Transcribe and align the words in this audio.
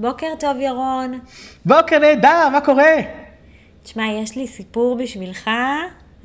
בוקר 0.00 0.26
טוב, 0.38 0.56
ירון. 0.60 1.20
בוקר 1.64 1.98
נהדר, 1.98 2.48
מה 2.52 2.60
קורה? 2.60 2.94
תשמע, 3.82 4.02
יש 4.22 4.36
לי 4.36 4.46
סיפור 4.46 4.96
בשבילך, 4.96 5.50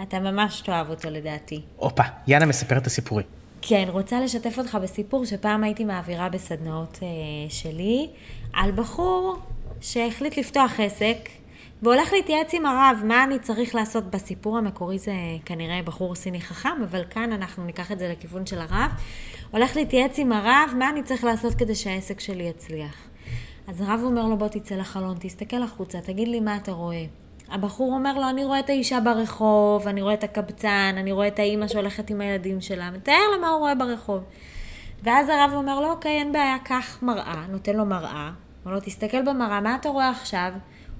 אתה 0.01 0.19
ממש 0.19 0.61
תאהב 0.61 0.89
אותו 0.89 1.09
לדעתי. 1.09 1.61
הופה, 1.75 2.03
יאנה 2.27 2.45
מספרת 2.45 2.81
את 2.81 2.87
הסיפורים. 2.87 3.25
כן, 3.61 3.85
רוצה 3.87 4.19
לשתף 4.21 4.57
אותך 4.57 4.77
בסיפור 4.81 5.25
שפעם 5.25 5.63
הייתי 5.63 5.85
מעבירה 5.85 6.29
בסדנאות 6.29 6.99
אה, 7.03 7.07
שלי 7.49 8.09
על 8.53 8.71
בחור 8.71 9.37
שהחליט 9.81 10.37
לפתוח 10.37 10.79
עסק 10.79 11.29
והולך 11.81 12.13
להתייעץ 12.13 12.53
עם 12.53 12.65
הרב 12.65 13.01
מה 13.05 13.23
אני 13.23 13.39
צריך 13.39 13.75
לעשות 13.75 14.11
בסיפור 14.11 14.57
המקורי 14.57 14.99
זה 14.99 15.13
כנראה 15.45 15.81
בחור 15.85 16.15
סיני 16.15 16.41
חכם, 16.41 16.83
אבל 16.83 17.03
כאן 17.09 17.31
אנחנו 17.31 17.65
ניקח 17.65 17.91
את 17.91 17.99
זה 17.99 18.09
לכיוון 18.11 18.45
של 18.45 18.59
הרב. 18.59 18.91
הולך 19.51 19.75
להתייעץ 19.75 20.19
עם 20.19 20.31
הרב 20.31 20.73
מה 20.77 20.89
אני 20.89 21.03
צריך 21.03 21.23
לעשות 21.23 21.55
כדי 21.55 21.75
שהעסק 21.75 22.19
שלי 22.19 22.43
יצליח. 22.43 23.14
אז 23.67 23.81
הרב 23.81 24.01
אומר 24.03 24.25
לו 24.25 24.37
בוא 24.37 24.47
תצא 24.47 24.75
לחלון, 24.75 25.17
תסתכל 25.19 25.63
החוצה, 25.63 26.01
תגיד 26.01 26.27
לי 26.27 26.39
מה 26.39 26.55
אתה 26.55 26.71
רואה. 26.71 27.05
הבחור 27.51 27.93
אומר 27.93 28.13
לו, 28.13 28.29
אני 28.29 28.45
רואה 28.45 28.59
את 28.59 28.69
האישה 28.69 28.99
ברחוב, 28.99 29.87
אני 29.87 30.01
רואה 30.01 30.13
את 30.13 30.23
הקבצן, 30.23 30.95
אני 30.97 31.11
רואה 31.11 31.27
את 31.27 31.39
האימא 31.39 31.67
שהולכת 31.67 32.09
עם 32.09 32.21
הילדים 32.21 32.61
שלה, 32.61 32.91
מתאר 32.91 33.23
לה 33.31 33.37
מה 33.41 33.49
הוא 33.49 33.59
רואה 33.59 33.75
ברחוב. 33.75 34.23
ואז 35.03 35.29
הרב 35.29 35.51
אומר 35.53 35.79
לו, 35.79 35.91
אוקיי, 35.91 36.11
אין 36.11 36.31
בעיה, 36.31 36.57
קח 36.63 36.99
מראה, 37.01 37.45
נותן 37.49 37.75
לו 37.75 37.85
מראה, 37.85 38.31
אומר 38.65 38.75
לו, 38.75 38.81
תסתכל 38.81 39.21
במראה, 39.21 39.61
מה 39.61 39.75
אתה 39.75 39.89
רואה 39.89 40.09
עכשיו? 40.09 40.53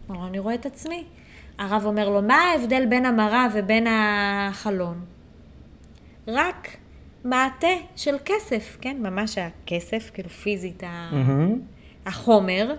אומר 0.10 0.20
לו, 0.20 0.28
אני 0.28 0.40
רואה 0.40 0.56
את 0.56 0.66
עצמי. 0.66 1.04
הרב 1.58 1.86
אומר 1.86 2.10
לו, 2.10 2.22
מה 2.22 2.36
ההבדל 2.36 2.86
בין 2.86 3.06
המראה 3.06 3.48
ובין 3.54 3.88
החלון? 3.90 5.06
רק 6.28 6.78
מעטה 7.24 7.68
של 7.96 8.16
כסף, 8.26 8.78
כן? 8.82 8.98
ממש 9.00 9.38
הכסף, 9.38 10.12
כאילו 10.14 10.30
פיזית, 10.30 10.84
mm-hmm. 10.84 11.75
החומר. 12.06 12.76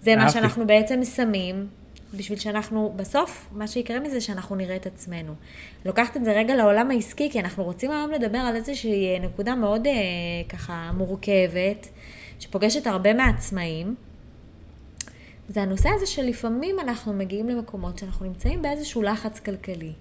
זה 0.00 0.16
מה 0.16 0.30
שאנחנו 0.30 0.66
בעצם 0.66 1.04
שמים 1.04 1.66
בשביל 2.14 2.38
שאנחנו, 2.38 2.92
בסוף, 2.96 3.48
מה 3.52 3.68
שיקרה 3.68 4.00
מזה 4.00 4.20
שאנחנו 4.20 4.56
נראה 4.56 4.76
את 4.76 4.86
עצמנו. 4.86 5.34
לוקחת 5.84 6.16
את 6.16 6.24
זה 6.24 6.32
רגע 6.32 6.56
לעולם 6.56 6.90
העסקי, 6.90 7.30
כי 7.30 7.40
אנחנו 7.40 7.64
רוצים 7.64 7.90
היום 7.90 8.10
לדבר 8.10 8.38
על 8.38 8.56
איזושהי 8.56 9.18
נקודה 9.18 9.54
מאוד 9.54 9.86
אה, 9.86 9.92
ככה 10.48 10.90
מורכבת, 10.94 11.88
שפוגשת 12.40 12.86
הרבה 12.86 13.14
מעצמאים. 13.14 13.94
זה 15.48 15.62
הנושא 15.62 15.88
הזה 15.94 16.06
שלפעמים 16.06 16.80
אנחנו 16.80 17.12
מגיעים 17.12 17.48
למקומות 17.48 17.98
שאנחנו 17.98 18.26
נמצאים 18.26 18.62
באיזשהו 18.62 19.02
לחץ 19.02 19.40
כלכלי. 19.40 19.92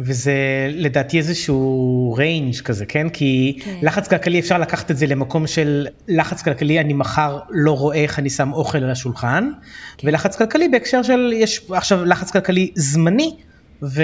וזה 0.00 0.34
לדעתי 0.70 1.18
איזשהו 1.18 2.14
ריינג' 2.18 2.56
כזה, 2.56 2.86
כן? 2.86 3.08
כי 3.08 3.58
כן. 3.64 3.76
לחץ 3.82 4.08
כלכלי 4.08 4.40
אפשר 4.40 4.58
לקחת 4.58 4.90
את 4.90 4.96
זה 4.96 5.06
למקום 5.06 5.46
של 5.46 5.86
לחץ 6.08 6.42
כלכלי, 6.42 6.80
אני 6.80 6.92
מחר 6.92 7.38
לא 7.50 7.72
רואה 7.72 7.96
איך 7.96 8.18
אני 8.18 8.30
שם 8.30 8.52
אוכל 8.52 8.78
על 8.78 8.90
השולחן, 8.90 9.50
כן. 9.98 10.08
ולחץ 10.08 10.36
כלכלי 10.36 10.68
בהקשר 10.68 11.02
של, 11.02 11.32
יש 11.34 11.60
עכשיו 11.70 12.04
לחץ 12.04 12.30
כלכלי 12.30 12.70
זמני, 12.74 13.36
ו- 13.82 14.02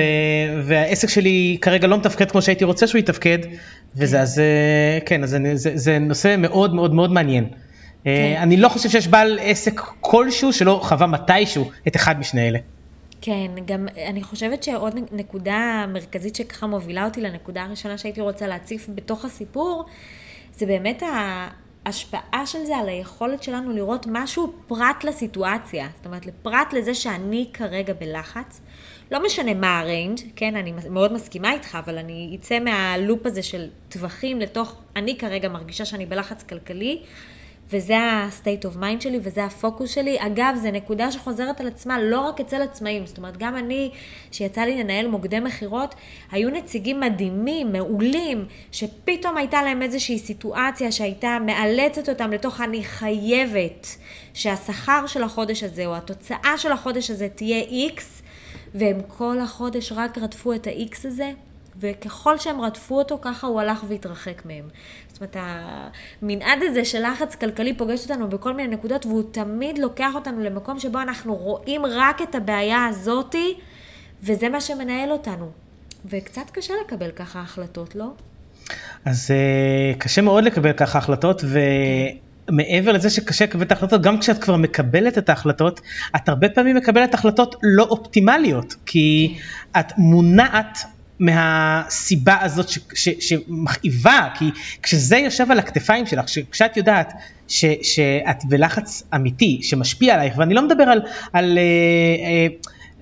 והעסק 0.63 1.09
שלי 1.09 1.59
כרגע 1.61 1.87
לא 1.87 1.99
מתפקד 1.99 2.31
כמו 2.31 2.43
שהייתי 2.43 2.65
רוצה 2.65 2.87
שהוא 2.87 2.99
יתפקד, 2.99 3.39
וזה 3.97 4.17
כן. 4.17 4.23
אז 4.23 4.39
אה, 4.39 4.99
כן, 5.07 5.23
אז 5.23 5.31
זה, 5.31 5.39
זה, 5.55 5.71
זה 5.75 5.99
נושא 5.99 6.35
מאוד 6.39 6.75
מאוד 6.75 6.95
מאוד 6.95 7.13
מעניין. 7.13 7.45
אה, 8.07 8.35
כן. 8.37 8.43
אני 8.43 8.57
לא 8.57 8.69
חושב 8.69 8.89
שיש 8.89 9.09
בעל 9.09 9.39
עסק 9.43 9.81
כלשהו 10.01 10.53
שלא 10.53 10.81
חווה 10.83 11.07
מתישהו 11.07 11.71
את 11.89 11.97
אחד 11.97 12.21
משני 12.21 12.49
אלה. 12.49 12.59
כן, 13.21 13.51
גם 13.65 13.89
אני 14.07 14.23
חושבת 14.23 14.63
שעוד 14.63 14.95
נקודה 15.13 15.87
מרכזית 15.89 16.37
שככה 16.37 16.67
מובילה 16.67 17.05
אותי 17.05 17.21
לנקודה 17.21 17.63
הראשונה 17.63 17.99
שהייתי 17.99 18.21
רוצה 18.21 18.47
להציף 18.47 18.89
בתוך 18.95 19.25
הסיפור, 19.25 19.85
זה 20.53 20.67
באמת 20.67 21.03
ההשפעה 21.87 22.47
של 22.47 22.65
זה 22.65 22.77
על 22.77 22.89
היכולת 22.89 23.43
שלנו 23.43 23.73
לראות 23.73 24.07
משהו 24.11 24.53
פרט 24.67 25.05
לסיטואציה. 25.05 25.89
זאת 25.97 26.07
אומרת, 26.07 26.23
פרט 26.43 26.73
לזה 26.73 26.95
שאני 26.95 27.51
כרגע 27.53 27.93
בלחץ. 27.93 28.61
לא 29.11 29.25
משנה 29.25 29.55
מה 29.55 29.79
הריינג', 29.79 30.19
כן, 30.37 30.57
אני 30.57 30.73
מאוד 30.91 31.13
מסכימה 31.13 31.53
איתך, 31.53 31.79
אבל 31.85 31.99
אני 31.99 32.37
אצא 32.41 32.59
מהלופ 32.61 33.27
הזה 33.27 33.43
של 33.43 33.69
טווחים 33.89 34.41
לתוך, 34.41 34.83
אני 34.97 35.19
כרגע 35.19 35.49
מרגישה 35.49 35.85
שאני 35.85 36.07
בלחץ 36.07 36.43
כלכלי. 36.43 37.03
וזה 37.73 37.99
ה-state 37.99 38.65
of 38.65 38.77
mind 38.77 39.01
שלי 39.01 39.19
וזה 39.23 39.45
הפוקוס 39.45 39.91
שלי. 39.91 40.17
אגב, 40.21 40.57
זו 40.63 40.71
נקודה 40.71 41.13
שחוזרת 41.13 41.61
על 41.61 41.67
עצמה 41.67 42.03
לא 42.03 42.21
רק 42.21 42.41
אצל 42.41 42.63
עצמאים, 42.63 43.07
זאת 43.07 43.19
אומרת, 43.19 43.37
גם 43.37 43.57
אני, 43.57 43.91
שיצא 44.33 44.61
לי 44.61 44.83
לנהל 44.83 45.09
מוקדי 45.09 45.41
מכירות, 45.41 45.95
היו 46.31 46.51
נציגים 46.51 47.01
מדהימים, 47.01 47.73
מעולים, 47.73 48.45
שפתאום 48.73 49.37
הייתה 49.37 49.63
להם 49.63 49.83
איזושהי 49.83 50.19
סיטואציה 50.19 50.93
שהייתה 50.93 51.39
מאלצת 51.47 52.09
אותם 52.09 52.31
לתוך 52.31 52.61
אני 52.61 52.85
חייבת 52.85 53.87
שהשכר 54.35 55.07
של 55.07 55.23
החודש 55.23 55.63
הזה 55.63 55.87
או 55.87 55.97
התוצאה 55.97 56.55
של 56.57 56.73
החודש 56.73 57.11
הזה 57.11 57.29
תהיה 57.29 57.65
X, 57.97 58.01
והם 58.75 59.01
כל 59.09 59.39
החודש 59.39 59.93
רק 59.93 60.19
רדפו 60.19 60.53
את 60.53 60.67
ה-X 60.67 60.97
הזה, 61.05 61.31
וככל 61.81 62.39
שהם 62.39 62.61
רדפו 62.61 62.99
אותו, 62.99 63.19
ככה 63.23 63.47
הוא 63.47 63.61
הלך 63.61 63.85
והתרחק 63.89 64.43
מהם. 64.47 64.69
זאת 65.09 65.21
אומרת, 65.21 65.37
המנעד 66.23 66.59
הזה 66.63 66.85
של 66.85 67.07
לחץ 67.07 67.35
כלכלי 67.35 67.77
פוגש 67.77 68.03
אותנו 68.03 68.29
בכל 68.29 68.55
מיני 68.55 68.77
נקודות, 68.77 69.07
והוא 69.07 69.23
תמיד 69.33 69.79
לוקח 69.79 70.15
אותנו 70.15 70.41
למקום 70.41 70.79
שבו 70.79 71.01
אנחנו 71.01 71.35
רואים 71.35 71.83
רק 71.87 72.23
את 72.23 72.35
הבעיה 72.35 72.87
הזאתי, 72.87 73.55
וזה 74.23 74.49
מה 74.49 74.61
שמנהל 74.61 75.11
אותנו. 75.11 75.51
וקצת 76.05 76.51
קשה 76.53 76.75
לקבל 76.85 77.11
ככה 77.11 77.41
החלטות, 77.41 77.95
לא? 77.95 78.07
אז 79.05 79.31
uh, 79.31 79.99
קשה 79.99 80.23
מאוד 80.23 80.45
לקבל 80.45 80.73
ככה 80.73 80.99
החלטות, 80.99 81.43
ו... 81.45 81.59
מעבר 82.51 82.93
לזה 82.93 83.11
שקשה 83.11 83.45
לקבל 83.45 83.63
את 83.63 83.73
ההחלטות, 83.73 84.03
גם 84.03 84.19
כשאת 84.19 84.39
כבר 84.39 84.57
מקבלת 84.57 85.19
את 85.19 85.29
ההחלטות, 85.29 85.81
את 86.17 86.29
הרבה 86.29 86.49
פעמים 86.49 86.77
מקבלת 86.77 87.15
החלטות 87.15 87.57
לא 87.63 87.83
אופטימליות, 87.83 88.75
כי 88.87 89.35
כן. 89.73 89.81
את 89.81 89.93
מונעת 89.99 90.79
מהסיבה 91.21 92.37
הזאת 92.41 92.69
ש, 92.69 92.79
ש, 92.95 93.09
שמכאיבה, 93.21 94.29
כי 94.39 94.51
כשזה 94.83 95.17
יושב 95.17 95.51
על 95.51 95.59
הכתפיים 95.59 96.07
שלך, 96.07 96.25
כשאת 96.51 96.77
יודעת 96.77 97.13
ש, 97.49 97.65
שאת 97.83 98.45
בלחץ 98.45 99.03
אמיתי 99.15 99.61
שמשפיע 99.63 100.15
עלייך, 100.15 100.35
ואני 100.39 100.55
לא 100.55 100.63
מדבר 100.63 100.85
על, 100.85 101.01
על 101.33 101.59
אה, 101.59 101.63
אה, 102.27 102.47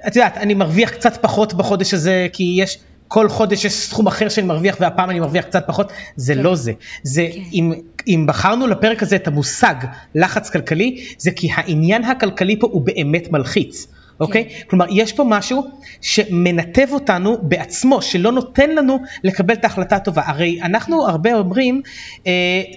את 0.06 0.16
יודעת, 0.16 0.36
אני 0.36 0.54
מרוויח 0.54 0.90
קצת 0.90 1.22
פחות 1.22 1.54
בחודש 1.54 1.94
הזה, 1.94 2.26
כי 2.32 2.56
יש, 2.60 2.78
כל 3.08 3.28
חודש 3.28 3.64
יש 3.64 3.72
סכום 3.72 4.06
אחר 4.06 4.28
שאני 4.28 4.46
מרוויח 4.46 4.76
והפעם 4.80 5.10
אני 5.10 5.20
מרוויח 5.20 5.44
קצת 5.44 5.64
פחות, 5.66 5.92
זה 6.16 6.34
כן. 6.34 6.40
לא 6.40 6.54
זה. 6.54 6.72
זה 7.02 7.26
כן. 7.32 7.40
אם, 7.52 7.72
אם 8.06 8.24
בחרנו 8.28 8.66
לפרק 8.66 9.02
הזה 9.02 9.16
את 9.16 9.26
המושג 9.26 9.74
לחץ 10.14 10.50
כלכלי, 10.50 11.04
זה 11.18 11.30
כי 11.30 11.48
העניין 11.54 12.04
הכלכלי 12.04 12.58
פה 12.60 12.68
הוא 12.72 12.82
באמת 12.82 13.32
מלחיץ. 13.32 13.86
אוקיי? 14.20 14.44
כן. 14.44 14.68
כלומר, 14.70 14.86
יש 14.90 15.12
פה 15.12 15.24
משהו 15.24 15.64
שמנתב 16.00 16.86
אותנו 16.90 17.38
בעצמו, 17.42 18.02
שלא 18.02 18.32
נותן 18.32 18.70
לנו 18.70 18.98
לקבל 19.24 19.54
את 19.54 19.64
ההחלטה 19.64 19.96
הטובה. 19.96 20.22
הרי 20.26 20.58
אנחנו 20.62 21.08
הרבה 21.08 21.34
אומרים, 21.34 21.82
אה, 22.26 22.32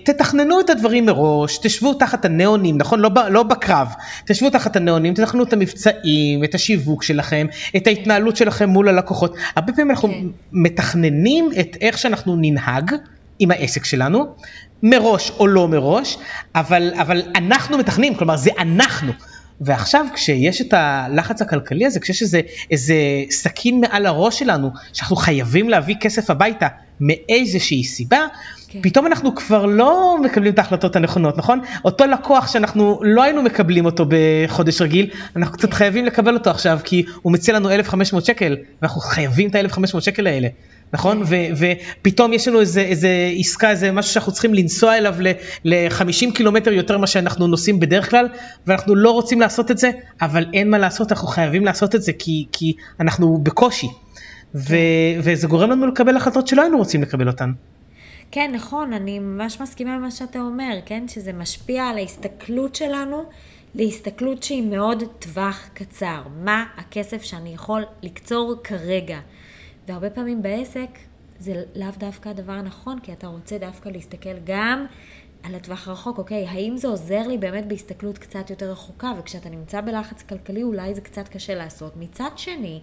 תתכננו 0.06 0.60
את 0.60 0.70
הדברים 0.70 1.06
מראש, 1.06 1.58
תשבו 1.58 1.94
תחת 1.94 2.26
הניאונים, 2.26 2.78
נכון? 2.78 3.00
לא, 3.00 3.10
לא 3.30 3.44
בקרב, 3.44 3.88
תשבו 4.26 4.50
תחת 4.50 4.76
הניאונים, 4.76 5.14
תתכננו 5.14 5.44
את 5.44 5.54
המבצעים, 5.54 6.44
את 6.44 6.56
השיווק 6.56 7.04
שלכם, 7.04 7.48
את 7.76 7.88
ההתנהלות 7.88 8.38
שלכם 8.38 8.70
מול 8.70 8.90
הלקוחות. 8.90 9.36
הרבה 9.56 9.74
פעמים 9.74 9.92
אנחנו 9.92 10.10
כן. 10.10 10.28
מתכננים 10.52 11.50
את 11.60 11.78
איך 11.82 11.98
שאנחנו 11.98 12.36
ננהג. 12.42 12.96
עם 13.44 13.52
העסק 13.52 13.86
שלנו, 13.86 14.26
מראש 14.84 15.32
או 15.40 15.48
לא 15.48 15.68
מראש, 15.68 16.18
אבל, 16.56 16.94
אבל 17.02 17.22
אנחנו 17.36 17.78
מתכננים, 17.78 18.16
כלומר 18.16 18.36
זה 18.36 18.52
אנחנו. 18.60 19.12
ועכשיו 19.62 20.06
כשיש 20.14 20.62
את 20.62 20.74
הלחץ 20.74 21.42
הכלכלי 21.42 21.86
הזה, 21.86 22.00
כשיש 22.00 22.22
איזה, 22.22 22.42
איזה 22.72 22.96
סכין 23.30 23.82
מעל 23.82 24.06
הראש 24.06 24.40
שלנו, 24.40 24.70
שאנחנו 24.94 25.16
חייבים 25.16 25.70
להביא 25.70 25.96
כסף 25.96 26.30
הביתה 26.30 26.68
מאיזושהי 27.00 27.84
סיבה, 27.84 28.20
כן. 28.68 28.80
פתאום 28.82 29.08
אנחנו 29.08 29.36
כבר 29.36 29.66
לא 29.66 30.18
מקבלים 30.24 30.54
את 30.54 30.60
ההחלטות 30.60 30.96
הנכונות, 30.96 31.38
נכון? 31.38 31.60
אותו 31.86 32.06
לקוח 32.06 32.48
שאנחנו 32.48 33.00
לא 33.04 33.24
היינו 33.24 33.44
מקבלים 33.44 33.86
אותו 33.86 34.06
בחודש 34.10 34.82
רגיל, 34.82 35.10
אנחנו 35.36 35.58
קצת 35.58 35.70
כן. 35.70 35.76
חייבים 35.76 36.06
לקבל 36.06 36.34
אותו 36.34 36.50
עכשיו, 36.50 36.80
כי 36.84 37.06
הוא 37.22 37.34
מציע 37.34 37.56
לנו 37.56 37.72
1,500 37.72 38.26
שקל, 38.26 38.58
ואנחנו 38.82 39.02
חייבים 39.02 39.50
את 39.50 39.56
ה-1,500 39.56 40.02
שקל 40.02 40.28
האלה. 40.28 40.48
נכון? 40.94 41.22
ו- 41.26 41.66
ופתאום 42.02 42.34
יש 42.34 42.48
לנו 42.48 42.60
איזה, 42.60 42.82
איזה 42.82 43.10
עסקה, 43.40 43.70
איזה 43.70 43.92
משהו 43.92 44.14
שאנחנו 44.14 44.32
צריכים 44.32 44.54
לנסוע 44.54 44.98
אליו 44.98 45.16
ל-50 45.64 46.34
קילומטר 46.34 46.72
יותר 46.72 46.98
ממה 46.98 47.08
שאנחנו 47.08 47.48
נוסעים 47.48 47.80
בדרך 47.80 48.10
כלל, 48.10 48.28
ואנחנו 48.68 48.96
לא 48.96 49.12
רוצים 49.12 49.42
לעשות 49.42 49.72
את 49.72 49.78
זה, 49.78 49.92
אבל 50.22 50.46
אין 50.54 50.70
מה 50.70 50.78
לעשות, 50.78 51.12
אנחנו 51.12 51.28
חייבים 51.28 51.66
לעשות 51.66 51.96
את 51.96 52.02
זה 52.02 52.12
כי, 52.20 52.46
כי 52.52 52.74
אנחנו 53.00 53.38
בקושי. 53.44 53.88
ו- 54.56 54.68
כן. 54.68 55.20
וזה 55.24 55.48
גורם 55.48 55.72
לנו 55.72 55.88
לקבל 55.88 56.18
החלטות 56.18 56.48
שלא 56.48 56.62
היינו 56.62 56.78
רוצים 56.78 57.02
לקבל 57.02 57.28
אותן. 57.28 57.52
כן, 58.32 58.52
נכון, 58.54 58.94
אני 58.94 59.20
ממש 59.20 59.62
מסכימה 59.62 59.96
עם 59.96 60.02
מה 60.02 60.12
שאתה 60.12 60.40
אומר, 60.40 60.74
כן? 60.86 61.04
שזה 61.08 61.34
משפיע 61.34 61.84
על 61.84 61.98
ההסתכלות 61.98 62.76
שלנו 62.76 63.24
להסתכלות 63.76 64.44
שהיא 64.44 64.64
מאוד 64.64 65.04
טווח 65.20 65.70
קצר. 65.74 66.22
מה 66.44 66.64
הכסף 66.78 67.24
שאני 67.24 67.54
יכול 67.54 67.84
לקצור 68.04 68.56
כרגע? 68.64 69.18
והרבה 69.88 70.10
פעמים 70.10 70.42
בעסק 70.42 70.90
זה 71.40 71.64
לאו 71.76 71.88
דווקא 71.98 72.30
הדבר 72.30 72.54
הנכון, 72.54 73.00
כי 73.00 73.14
אתה 73.14 73.28
רוצה 73.28 73.58
דווקא 73.58 73.90
להסתכל 73.90 74.38
גם 74.44 74.86
על 75.44 75.56
הטווח 75.56 75.88
הרחוק, 75.88 76.18
אוקיי, 76.18 76.48
האם 76.48 76.78
זה 76.78 76.88
עוזר 76.88 77.28
לי 77.28 77.38
באמת 77.38 77.68
בהסתכלות 77.68 78.18
קצת 78.18 78.50
יותר 78.50 78.72
רחוקה, 78.72 79.12
וכשאתה 79.20 79.50
נמצא 79.50 79.82
בלחץ 79.82 80.22
כלכלי 80.22 80.64
אולי 80.64 80.96
זה 80.96 81.02
קצת 81.02 81.28
קשה 81.28 81.56
לעשות. 81.56 81.98
מצד 81.98 82.30
שני, 82.36 82.82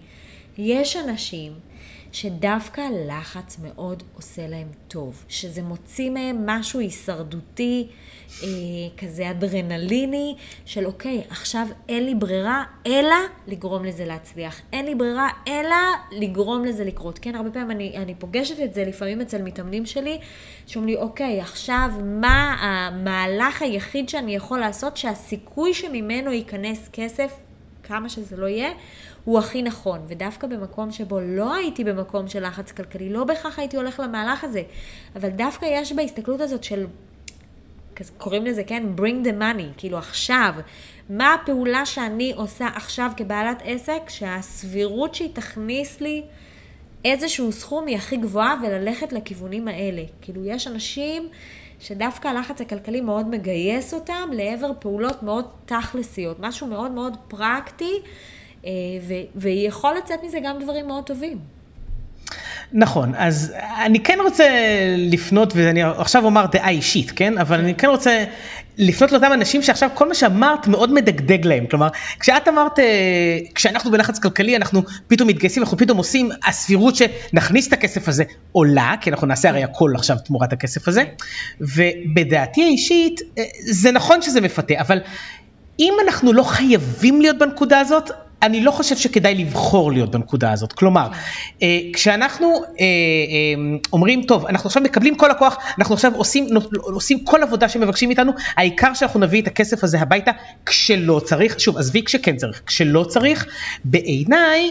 יש 0.61 0.95
אנשים 0.95 1.53
שדווקא 2.11 2.81
לחץ 3.07 3.57
מאוד 3.63 4.03
עושה 4.15 4.47
להם 4.47 4.67
טוב, 4.87 5.25
שזה 5.27 5.61
מוציא 5.61 6.09
מהם 6.09 6.45
משהו 6.45 6.79
הישרדותי, 6.79 7.87
אה, 8.43 8.47
כזה 8.97 9.31
אדרנליני, 9.31 10.35
של 10.65 10.85
אוקיי, 10.85 11.23
עכשיו 11.29 11.67
אין 11.89 12.05
לי 12.05 12.15
ברירה 12.15 12.63
אלא 12.87 13.15
לגרום 13.47 13.85
לזה 13.85 14.05
להצליח. 14.05 14.61
אין 14.73 14.85
לי 14.85 14.95
ברירה 14.95 15.29
אלא 15.47 15.75
לגרום 16.11 16.65
לזה 16.65 16.85
לקרות. 16.85 17.19
כן, 17.21 17.35
הרבה 17.35 17.51
פעמים 17.51 17.71
אני, 17.71 17.97
אני 17.97 18.15
פוגשת 18.15 18.59
את 18.63 18.73
זה 18.73 18.85
לפעמים 18.85 19.21
אצל 19.21 19.41
מתאמנים 19.41 19.85
שלי, 19.85 20.19
שאומרים 20.67 20.95
לי, 20.95 21.01
אוקיי, 21.01 21.41
עכשיו 21.41 21.89
מה 22.03 22.55
המהלך 22.59 23.61
היחיד 23.61 24.09
שאני 24.09 24.35
יכול 24.35 24.59
לעשות 24.59 24.97
שהסיכוי 24.97 25.73
שממנו 25.73 26.31
ייכנס 26.31 26.89
כסף, 26.93 27.33
כמה 27.83 28.09
שזה 28.09 28.37
לא 28.37 28.47
יהיה, 28.47 28.71
הוא 29.23 29.39
הכי 29.39 29.61
נכון. 29.61 29.99
ודווקא 30.07 30.47
במקום 30.47 30.91
שבו 30.91 31.19
לא 31.19 31.55
הייתי 31.55 31.83
במקום 31.83 32.27
של 32.27 32.47
לחץ 32.47 32.71
כלכלי, 32.71 33.09
לא 33.09 33.23
בהכרח 33.23 33.59
הייתי 33.59 33.77
הולך 33.77 33.99
למהלך 33.99 34.43
הזה, 34.43 34.61
אבל 35.15 35.29
דווקא 35.29 35.65
יש 35.65 35.93
בהסתכלות 35.93 36.41
הזאת 36.41 36.63
של, 36.63 36.87
קוראים 38.17 38.45
לזה, 38.45 38.63
כן, 38.63 38.83
bring 38.97 39.25
the 39.27 39.41
money, 39.41 39.77
כאילו 39.77 39.97
עכשיו, 39.97 40.53
מה 41.09 41.33
הפעולה 41.33 41.85
שאני 41.85 42.33
עושה 42.35 42.67
עכשיו 42.67 43.11
כבעלת 43.17 43.61
עסק, 43.65 44.09
שהסבירות 44.09 45.15
שהיא 45.15 45.29
תכניס 45.33 46.01
לי 46.01 46.23
איזשהו 47.05 47.51
סכום 47.51 47.85
היא 47.87 47.95
הכי 47.95 48.17
גבוהה 48.17 48.55
וללכת 48.63 49.13
לכיוונים 49.13 49.67
האלה. 49.67 50.03
כאילו, 50.21 50.45
יש 50.45 50.67
אנשים... 50.67 51.29
שדווקא 51.79 52.27
הלחץ 52.27 52.61
הכלכלי 52.61 53.01
מאוד 53.01 53.27
מגייס 53.27 53.93
אותם 53.93 54.29
לעבר 54.33 54.71
פעולות 54.79 55.23
מאוד 55.23 55.45
תכלסיות, 55.65 56.37
משהו 56.39 56.67
מאוד 56.67 56.91
מאוד 56.91 57.17
פרקטי, 57.27 58.01
ויכול 59.35 59.95
לצאת 59.97 60.19
מזה 60.23 60.37
גם 60.43 60.59
דברים 60.59 60.87
מאוד 60.87 61.03
טובים. 61.03 61.37
נכון, 62.73 63.13
אז 63.17 63.53
אני 63.85 63.99
כן 63.99 64.17
רוצה 64.23 64.47
לפנות, 64.97 65.53
ואני 65.55 65.83
עכשיו 65.83 66.25
אומר 66.25 66.45
דעה 66.51 66.69
אישית, 66.69 67.11
כן? 67.11 67.37
אבל 67.37 67.59
אני 67.59 67.75
כן 67.75 67.87
רוצה 67.87 68.23
לפנות 68.77 69.11
לאותם 69.11 69.33
אנשים 69.33 69.61
שעכשיו 69.61 69.89
כל 69.93 70.07
מה 70.07 70.13
שאמרת 70.13 70.67
מאוד 70.67 70.93
מדגדג 70.93 71.45
להם. 71.45 71.67
כלומר, 71.67 71.87
כשאת 72.19 72.47
אמרת, 72.47 72.79
אה, 72.79 73.39
כשאנחנו 73.55 73.91
בלחץ 73.91 74.19
כלכלי, 74.19 74.55
אנחנו 74.55 74.81
פתאום 75.07 75.29
מתגייסים, 75.29 75.63
אנחנו 75.63 75.77
פתאום 75.77 75.97
עושים, 75.97 76.29
הסבירות 76.47 76.95
שנכניס 76.95 77.67
את 77.67 77.73
הכסף 77.73 78.07
הזה 78.07 78.23
עולה, 78.51 78.93
כי 79.01 79.09
אנחנו 79.09 79.27
נעשה 79.27 79.49
הרי 79.49 79.63
הכל 79.63 79.91
עכשיו 79.95 80.17
תמורת 80.25 80.53
הכסף 80.53 80.87
הזה, 80.87 81.03
ובדעתי 81.61 82.63
האישית, 82.63 83.21
אה, 83.37 83.43
זה 83.71 83.91
נכון 83.91 84.21
שזה 84.21 84.41
מפתה, 84.41 84.73
אבל 84.79 84.99
אם 85.79 85.93
אנחנו 86.05 86.33
לא 86.33 86.43
חייבים 86.43 87.21
להיות 87.21 87.37
בנקודה 87.37 87.79
הזאת, 87.79 88.11
אני 88.41 88.61
לא 88.61 88.71
חושב 88.71 88.97
שכדאי 88.97 89.35
לבחור 89.35 89.91
להיות 89.91 90.11
בנקודה 90.11 90.51
הזאת. 90.51 90.73
כלומר, 90.73 91.07
כן. 91.11 91.17
אה, 91.61 91.79
כשאנחנו 91.93 92.47
אה, 92.47 92.61
אה, 92.79 93.77
אומרים, 93.93 94.23
טוב, 94.23 94.45
אנחנו 94.45 94.67
עכשיו 94.67 94.83
מקבלים 94.83 95.15
כל 95.15 95.31
הכוח, 95.31 95.57
אנחנו 95.77 95.95
עכשיו 95.95 96.15
עושים, 96.15 96.47
עושים 96.81 97.25
כל 97.25 97.43
עבודה 97.43 97.69
שמבקשים 97.69 98.09
מאיתנו, 98.09 98.31
העיקר 98.57 98.93
שאנחנו 98.93 99.19
נביא 99.19 99.41
את 99.41 99.47
הכסף 99.47 99.83
הזה 99.83 100.01
הביתה 100.01 100.31
כשלא 100.65 101.21
צריך, 101.25 101.59
שוב, 101.59 101.77
עזבי 101.77 102.03
כשכן 102.03 102.35
צריך, 102.35 102.61
כשלא 102.65 103.03
צריך, 103.03 103.45
בעיניי, 103.83 104.69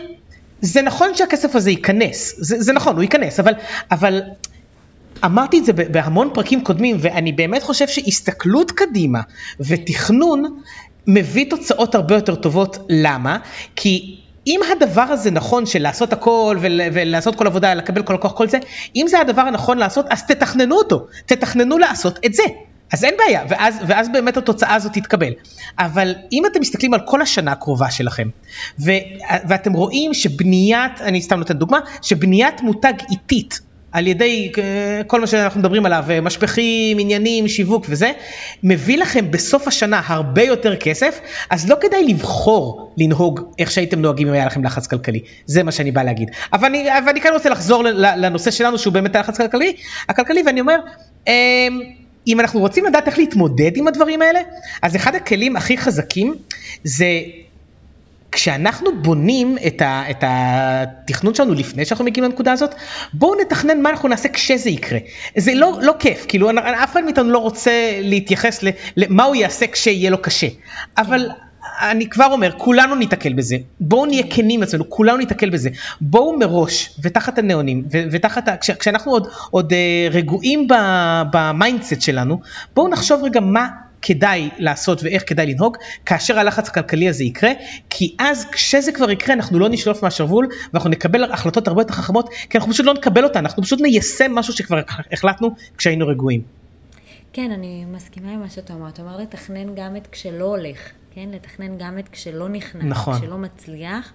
זה 0.60 0.82
נכון 0.82 1.14
שהכסף 1.14 1.56
הזה 1.56 1.70
ייכנס, 1.70 2.34
זה, 2.38 2.62
זה 2.62 2.72
נכון, 2.72 2.94
הוא 2.94 3.02
ייכנס, 3.02 3.40
אבל, 3.40 3.52
אבל 3.90 4.20
אמרתי 5.24 5.58
את 5.58 5.64
זה 5.64 5.72
בהמון 5.72 6.30
פרקים 6.34 6.64
קודמים, 6.64 6.96
ואני 7.00 7.32
באמת 7.32 7.62
חושב 7.62 7.88
שהסתכלות 7.88 8.70
קדימה 8.70 9.20
ותכנון 9.60 10.60
מביא 11.08 11.50
תוצאות 11.50 11.94
הרבה 11.94 12.14
יותר 12.14 12.34
טובות. 12.34 12.78
למה? 12.88 13.38
כי 13.76 14.16
אם 14.46 14.60
הדבר 14.72 15.02
הזה 15.02 15.30
נכון 15.30 15.66
של 15.66 15.82
לעשות 15.82 16.12
הכל 16.12 16.58
ולעשות 16.60 17.36
כל 17.36 17.46
עבודה, 17.46 17.74
לקבל 17.74 18.02
כל 18.02 18.14
הכוח, 18.14 18.32
כל 18.32 18.48
זה, 18.48 18.58
אם 18.96 19.06
זה 19.08 19.20
הדבר 19.20 19.42
הנכון 19.42 19.78
לעשות, 19.78 20.06
אז 20.10 20.26
תתכננו 20.26 20.76
אותו, 20.76 21.06
תתכננו 21.26 21.78
לעשות 21.78 22.18
את 22.26 22.34
זה. 22.34 22.42
אז 22.92 23.04
אין 23.04 23.14
בעיה, 23.18 23.44
ואז, 23.48 23.78
ואז 23.86 24.08
באמת 24.08 24.36
התוצאה 24.36 24.74
הזאת 24.74 24.92
תתקבל. 24.92 25.32
אבל 25.78 26.14
אם 26.32 26.42
אתם 26.46 26.60
מסתכלים 26.60 26.94
על 26.94 27.00
כל 27.00 27.22
השנה 27.22 27.52
הקרובה 27.52 27.90
שלכם, 27.90 28.28
ו, 28.80 28.90
ואתם 29.48 29.72
רואים 29.72 30.14
שבניית, 30.14 31.00
אני 31.00 31.22
סתם 31.22 31.38
נותן 31.38 31.58
דוגמה, 31.58 31.78
שבניית 32.02 32.60
מותג 32.60 32.92
איטית 33.10 33.60
על 33.92 34.06
ידי 34.06 34.52
אה, 34.58 35.02
כל 35.06 35.20
מה 35.20 35.26
שאנחנו 35.26 35.60
מדברים 35.60 35.86
עליו, 35.86 36.04
אה, 36.10 36.20
משפחים, 36.20 36.98
עניינים, 36.98 37.48
שיווק 37.48 37.86
וזה, 37.88 38.12
מביא 38.62 38.98
לכם 38.98 39.30
בסוף 39.30 39.68
השנה 39.68 40.02
הרבה 40.06 40.42
יותר 40.42 40.76
כסף, 40.76 41.20
אז 41.50 41.68
לא 41.68 41.76
כדאי 41.80 42.04
לבחור 42.04 42.94
לנהוג 42.98 43.40
איך 43.58 43.70
שהייתם 43.70 44.00
נוהגים 44.00 44.28
אם 44.28 44.34
היה 44.34 44.46
לכם 44.46 44.64
לחץ 44.64 44.86
כלכלי, 44.86 45.20
זה 45.46 45.62
מה 45.62 45.72
שאני 45.72 45.90
בא 45.90 46.02
להגיד. 46.02 46.30
אבל 46.52 46.64
אני, 46.64 46.98
אבל 46.98 47.08
אני 47.08 47.20
כאן 47.20 47.32
רוצה 47.32 47.48
לחזור 47.48 47.84
לנושא 47.94 48.50
שלנו 48.50 48.78
שהוא 48.78 48.92
באמת 48.92 49.16
הלחץ 49.16 49.36
כלכלי, 49.36 49.72
הכלכלי, 50.08 50.42
ואני 50.46 50.60
אומר, 50.60 50.78
אמ, 51.26 51.32
אם 52.26 52.40
אנחנו 52.40 52.60
רוצים 52.60 52.84
לדעת 52.84 53.06
איך 53.06 53.18
להתמודד 53.18 53.76
עם 53.76 53.88
הדברים 53.88 54.22
האלה, 54.22 54.40
אז 54.82 54.96
אחד 54.96 55.14
הכלים 55.14 55.56
הכי 55.56 55.78
חזקים 55.78 56.34
זה 56.84 57.06
כשאנחנו 58.32 59.02
בונים 59.02 59.56
את, 59.66 59.82
ה, 59.82 60.10
את 60.10 60.24
התכנון 60.26 61.34
שלנו 61.34 61.54
לפני 61.54 61.84
שאנחנו 61.84 62.04
מגיעים 62.04 62.24
לנקודה 62.24 62.52
הזאת, 62.52 62.74
בואו 63.12 63.40
נתכנן 63.40 63.82
מה 63.82 63.90
אנחנו 63.90 64.08
נעשה 64.08 64.28
כשזה 64.28 64.70
יקרה. 64.70 64.98
זה 65.36 65.54
לא, 65.54 65.78
לא 65.82 65.94
כיף, 65.98 66.26
כאילו 66.28 66.50
אף 66.50 66.92
אחד 66.92 67.04
מאיתנו 67.04 67.30
לא 67.30 67.38
רוצה 67.38 67.98
להתייחס 68.02 68.64
למה 68.96 69.24
הוא 69.24 69.34
יעשה 69.34 69.66
כשיהיה 69.66 70.10
לו 70.10 70.22
קשה. 70.22 70.48
אבל 70.98 71.28
אני 71.80 72.08
כבר 72.08 72.26
אומר, 72.26 72.52
כולנו 72.56 72.94
ניתקל 72.94 73.32
בזה. 73.32 73.56
בואו 73.80 74.06
נהיה 74.06 74.22
כנים 74.30 74.62
אצלנו, 74.62 74.90
כולנו 74.90 75.16
ניתקל 75.16 75.50
בזה. 75.50 75.70
בואו 76.00 76.38
מראש, 76.38 76.90
ותחת 77.02 77.38
הנאונים, 77.38 77.84
ותחת, 78.10 78.48
כש, 78.60 78.70
כשאנחנו 78.70 79.12
עוד, 79.12 79.28
עוד 79.50 79.72
אה, 79.72 80.08
רגועים 80.10 80.68
ב 81.32 81.41
mindset 81.41 82.00
שלנו, 82.00 82.40
בואו 82.74 82.88
נחשוב 82.88 83.24
רגע 83.24 83.40
מה 83.40 83.68
כדאי 84.02 84.50
לעשות 84.58 85.02
ואיך 85.02 85.22
כדאי 85.26 85.46
לנהוג 85.46 85.76
כאשר 86.06 86.38
הלחץ 86.38 86.68
הכלכלי 86.68 87.08
הזה 87.08 87.24
יקרה 87.24 87.50
כי 87.90 88.14
אז 88.18 88.46
כשזה 88.52 88.92
כבר 88.92 89.10
יקרה 89.10 89.34
אנחנו 89.34 89.58
לא 89.58 89.68
נשלוף 89.68 90.02
מהשרוול 90.02 90.48
ואנחנו 90.72 90.90
נקבל 90.90 91.32
החלטות 91.32 91.68
הרבה 91.68 91.82
יותר 91.82 91.94
חכמות 91.94 92.28
כי 92.50 92.58
אנחנו 92.58 92.72
פשוט 92.72 92.86
לא 92.86 92.94
נקבל 92.94 93.24
אותן 93.24 93.38
אנחנו 93.38 93.62
פשוט 93.62 93.80
ניישם 93.80 94.34
משהו 94.34 94.52
שכבר 94.52 94.80
החלטנו 95.12 95.50
כשהיינו 95.78 96.06
רגועים. 96.06 96.42
כן 97.32 97.50
אני 97.50 97.84
מסכימה 97.84 98.32
עם 98.32 98.40
מה 98.40 98.50
שאתה 98.50 98.72
אומר 98.72 98.88
אתה 98.88 99.02
אומר 99.02 99.16
לתכנן 99.16 99.74
גם 99.74 99.96
את 99.96 100.06
כשלא 100.06 100.44
הולך 100.44 100.78
כן 101.14 101.28
לתכנן 101.32 101.78
גם 101.78 101.98
את 101.98 102.08
כשלא 102.08 102.48
נכנס 102.48 102.84
נכון. 102.84 103.18
כשלא 103.18 103.38
מצליח 103.38 104.12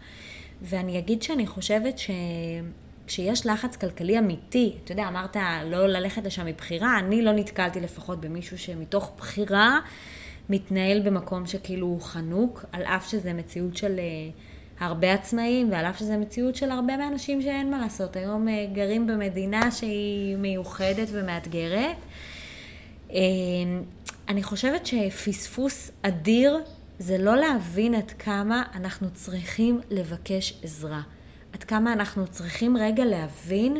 ואני 0.61 0.99
אגיד 0.99 1.21
שאני 1.21 1.47
חושבת 1.47 1.97
ש... 1.99 2.11
כשיש 3.07 3.45
לחץ 3.45 3.75
כלכלי 3.75 4.19
אמיתי, 4.19 4.75
אתה 4.83 4.91
יודע, 4.91 5.07
אמרת 5.07 5.37
לא 5.65 5.87
ללכת 5.87 6.23
לשם 6.25 6.45
מבחירה, 6.45 6.99
אני 6.99 7.21
לא 7.21 7.31
נתקלתי 7.31 7.79
לפחות 7.79 8.21
במישהו 8.21 8.57
שמתוך 8.57 9.11
בחירה 9.17 9.79
מתנהל 10.49 11.01
במקום 11.01 11.45
שכאילו 11.45 11.87
הוא 11.87 12.01
חנוק, 12.01 12.65
על 12.71 12.83
אף 12.83 13.09
שזה 13.09 13.33
מציאות 13.33 13.77
של 13.77 13.95
uh, 13.97 14.83
הרבה 14.83 15.13
עצמאים, 15.13 15.71
ועל 15.71 15.85
אף 15.85 15.99
שזה 15.99 16.17
מציאות 16.17 16.55
של 16.55 16.71
הרבה 16.71 16.97
מהאנשים 16.97 17.41
שאין 17.41 17.71
מה 17.71 17.79
לעשות. 17.79 18.15
היום 18.15 18.47
uh, 18.47 18.75
גרים 18.75 19.07
במדינה 19.07 19.71
שהיא 19.71 20.37
מיוחדת 20.37 21.07
ומאתגרת. 21.11 21.97
Uh, 23.09 23.13
אני 24.27 24.43
חושבת 24.43 24.85
שפספוס 24.85 25.91
אדיר 26.01 26.59
זה 26.99 27.17
לא 27.17 27.35
להבין 27.35 27.95
עד 27.95 28.11
כמה 28.11 28.63
אנחנו 28.75 29.07
צריכים 29.13 29.81
לבקש 29.89 30.59
עזרה. 30.63 31.01
עד 31.53 31.63
כמה 31.63 31.93
אנחנו 31.93 32.27
צריכים 32.27 32.77
רגע 32.77 33.05
להבין 33.05 33.77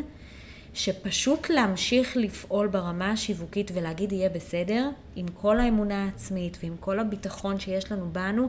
שפשוט 0.74 1.50
להמשיך 1.50 2.16
לפעול 2.16 2.66
ברמה 2.66 3.10
השיווקית 3.10 3.70
ולהגיד 3.74 4.12
יהיה 4.12 4.28
בסדר, 4.28 4.90
עם 5.16 5.26
כל 5.28 5.60
האמונה 5.60 6.04
העצמית 6.04 6.58
ועם 6.62 6.76
כל 6.80 6.98
הביטחון 6.98 7.60
שיש 7.60 7.92
לנו 7.92 8.08
בנו, 8.12 8.48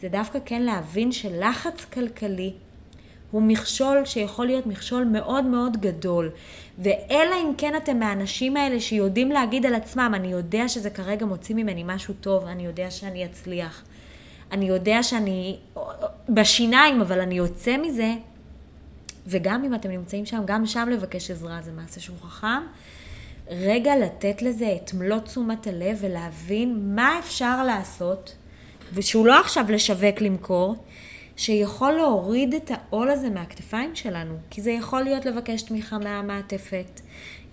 זה 0.00 0.08
דווקא 0.08 0.38
כן 0.44 0.62
להבין 0.62 1.12
שלחץ 1.12 1.84
כלכלי 1.84 2.52
הוא 3.30 3.42
מכשול 3.42 4.04
שיכול 4.04 4.46
להיות 4.46 4.66
מכשול 4.66 5.04
מאוד 5.04 5.44
מאוד 5.44 5.76
גדול. 5.80 6.30
ואלא 6.78 7.34
אם 7.42 7.52
כן 7.58 7.76
אתם 7.76 7.98
מהאנשים 7.98 8.56
האלה 8.56 8.80
שיודעים 8.80 9.30
להגיד 9.30 9.66
על 9.66 9.74
עצמם, 9.74 10.12
אני 10.14 10.28
יודע 10.28 10.68
שזה 10.68 10.90
כרגע 10.90 11.26
מוציא 11.26 11.54
ממני 11.54 11.82
משהו 11.86 12.14
טוב, 12.20 12.44
אני 12.44 12.66
יודע 12.66 12.90
שאני 12.90 13.24
אצליח. 13.24 13.82
אני 14.52 14.68
יודע 14.68 15.02
שאני 15.02 15.56
בשיניים, 16.28 17.00
אבל 17.00 17.20
אני 17.20 17.34
יוצא 17.34 17.76
מזה, 17.76 18.14
וגם 19.26 19.64
אם 19.64 19.74
אתם 19.74 19.90
נמצאים 19.90 20.26
שם, 20.26 20.42
גם 20.46 20.66
שם 20.66 20.88
לבקש 20.92 21.30
עזרה 21.30 21.62
זה 21.62 21.72
מעשה 21.72 22.00
שהוא 22.00 22.16
חכם. 22.22 22.62
רגע 23.48 23.96
לתת 23.96 24.42
לזה 24.42 24.76
את 24.76 24.94
מלוא 24.94 25.18
תשומת 25.18 25.66
הלב 25.66 25.98
ולהבין 26.00 26.94
מה 26.94 27.18
אפשר 27.18 27.64
לעשות, 27.64 28.36
ושהוא 28.92 29.26
לא 29.26 29.40
עכשיו 29.40 29.66
לשווק 29.68 30.20
למכור, 30.20 30.76
שיכול 31.36 31.92
להוריד 31.92 32.54
את 32.54 32.70
העול 32.70 33.10
הזה 33.10 33.30
מהכתפיים 33.30 33.94
שלנו, 33.94 34.34
כי 34.50 34.62
זה 34.62 34.70
יכול 34.70 35.02
להיות 35.02 35.26
לבקש 35.26 35.62
תמיכה 35.62 35.98
מהמעטפת, 35.98 37.00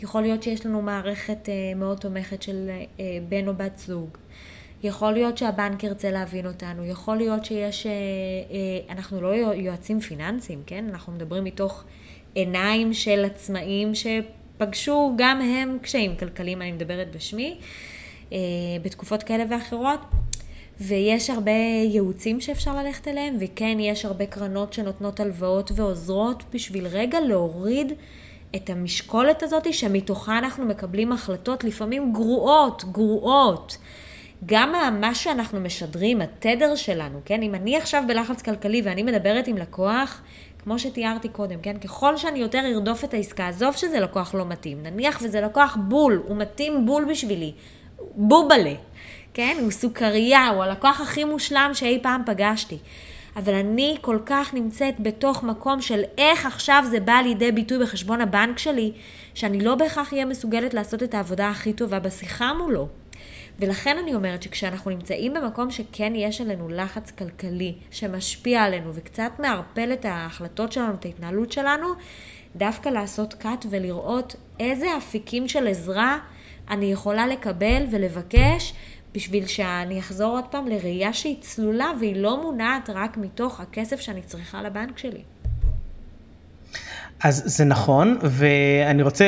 יכול 0.02 0.22
להיות 0.22 0.44
שיש 0.44 0.66
לנו 0.66 0.82
מערכת 0.82 1.50
אה, 1.50 1.54
מאוד 1.76 1.98
תומכת 1.98 2.42
של 2.42 2.70
אה, 3.00 3.06
בן 3.30 3.48
או 3.48 3.54
בת 3.54 3.78
זוג, 3.78 4.10
יכול 4.84 5.12
להיות 5.12 5.38
שהבנק 5.38 5.84
ירצה 5.84 6.12
להבין 6.12 6.48
אותנו, 6.48 6.86
יכול 6.86 7.18
להיות 7.18 7.46
שיש, 7.46 7.86
אה, 7.86 7.92
אנחנו 8.90 9.22
לא 9.22 9.28
יועצים 9.56 10.00
פיננסיים, 10.00 10.64
כן? 10.66 10.86
אנחנו 10.90 11.14
מדברים 11.14 11.44
מתוך 11.44 11.84
עיניים 12.36 12.94
של 12.94 13.26
עצמאים 13.26 13.92
שפגשו 13.96 15.14
גם 15.18 15.42
הם 15.42 15.78
קשיים 15.82 16.16
כלכליים, 16.16 16.62
אני 16.62 16.72
מדברת 16.72 17.16
בשמי, 17.16 17.58
בתקופות 18.84 19.24
כאלה 19.24 19.44
ואחרות. 19.50 20.00
ויש 20.82 21.30
הרבה 21.30 21.52
ייעוצים 21.84 22.42
שאפשר 22.42 22.76
ללכת 22.76 23.08
אליהם, 23.08 23.38
וכן, 23.40 23.78
יש 23.80 24.06
הרבה 24.06 24.26
קרנות 24.26 24.74
שנותנות 24.74 25.20
הלוואות 25.20 25.72
ועוזרות 25.76 26.44
בשביל 26.54 26.88
רגע 26.88 27.20
להוריד 27.20 27.94
את 28.56 28.70
המשקולת 28.70 29.44
הזאת 29.44 29.74
שמתוכה 29.74 30.38
אנחנו 30.38 30.66
מקבלים 30.66 31.12
החלטות 31.12 31.64
לפעמים 31.64 32.14
גרועות, 32.14 32.84
גרועות. 32.92 33.78
גם 34.46 35.00
מה 35.02 35.16
שאנחנו 35.16 35.60
משדרים, 35.60 36.22
התדר 36.22 36.76
שלנו, 36.76 37.20
כן? 37.26 37.42
אם 37.42 37.56
אני 37.56 37.78
עכשיו 37.78 38.04
בלחץ 38.08 38.42
כלכלי 38.42 38.82
ואני 38.86 39.04
מדברת 39.04 39.48
עם 39.48 39.58
לקוח, 39.58 40.22
כמו 40.64 40.80
שתיארתי 40.80 41.30
קודם, 41.30 41.62
כן? 41.62 41.78
ככל 41.78 42.18
שאני 42.18 42.40
יותר 42.40 42.62
ארדוף 42.66 43.04
את 43.04 43.14
העסקה, 43.14 43.48
עזוב 43.48 43.76
שזה 43.76 44.00
לקוח 44.00 44.36
לא 44.36 44.46
מתאים, 44.46 44.84
נניח 44.84 45.20
וזה 45.24 45.42
לקוח 45.42 45.78
בול, 45.82 46.24
הוא 46.28 46.38
מתאים 46.38 46.86
בול 46.86 47.06
בשבילי, 47.06 47.54
בובלה, 48.16 48.74
כן? 49.34 49.58
הוא 49.62 49.72
סוכריה, 49.72 50.48
הוא 50.50 50.64
הלקוח 50.64 51.02
הכי 51.02 51.24
מושלם 51.24 51.72
שאי 51.74 52.00
פעם 52.04 52.22
פגשתי. 52.26 52.78
אבל 53.36 53.54
אני 53.54 53.98
כל 54.02 54.20
כך 54.26 54.54
נמצאת 54.54 55.00
בתוך 55.00 55.44
מקום 55.44 55.82
של 55.82 56.02
איך 56.18 56.46
עכשיו 56.46 56.84
זה 56.90 57.00
בא 57.00 57.14
לידי 57.24 57.52
ביטוי 57.52 57.80
בחשבון 57.80 58.22
הבנק 58.22 58.58
שלי, 58.58 58.92
שאני 59.34 59.62
לא 59.62 59.76
בהכרח 59.76 60.14
אהיה 60.14 60.26
מסוגלת 60.26 60.74
לעשות 60.74 61.04
את 61.04 61.14
העבודה 61.14 61.50
הכי 61.50 61.74
טובה 61.74 62.00
בשיחה 62.00 62.54
מולו. 62.54 62.88
ולכן 63.60 63.98
אני 63.98 64.16
אומרת 64.16 64.44
שכשאנחנו 64.44 64.92
נמצאים 64.92 65.34
במקום 65.34 65.72
שכן 65.72 66.14
יש 66.16 66.42
עלינו 66.42 66.70
לחץ 66.70 67.12
כלכלי 67.12 67.76
שמשפיע 67.92 68.64
עלינו 68.64 68.92
וקצת 68.96 69.32
מערפל 69.40 69.94
את 69.94 70.06
ההחלטות 70.06 70.72
שלנו, 70.72 70.94
את 70.94 71.06
ההתנהלות 71.06 71.52
שלנו, 71.52 71.88
דווקא 72.56 72.90
לעשות 72.90 73.34
cut 73.42 73.68
ולראות 73.70 74.36
איזה 74.60 74.98
אפיקים 74.98 75.48
של 75.48 75.68
עזרה 75.68 76.18
אני 76.70 76.92
יכולה 76.92 77.28
לקבל 77.28 77.86
ולבקש 77.92 78.74
בשביל 79.14 79.48
שאני 79.48 80.00
אחזור 80.00 80.32
עוד 80.32 80.46
פעם 80.52 80.68
לראייה 80.68 81.14
שהיא 81.14 81.38
צלולה 81.42 81.92
והיא 82.00 82.16
לא 82.16 82.42
מונעת 82.42 82.90
רק 82.90 83.18
מתוך 83.18 83.60
הכסף 83.60 84.00
שאני 84.00 84.22
צריכה 84.22 84.62
לבנק 84.62 84.98
שלי. 84.98 85.22
אז 87.24 87.44
זה 87.46 87.66
נכון, 87.66 88.18
ואני 88.24 89.04
רוצה, 89.04 89.26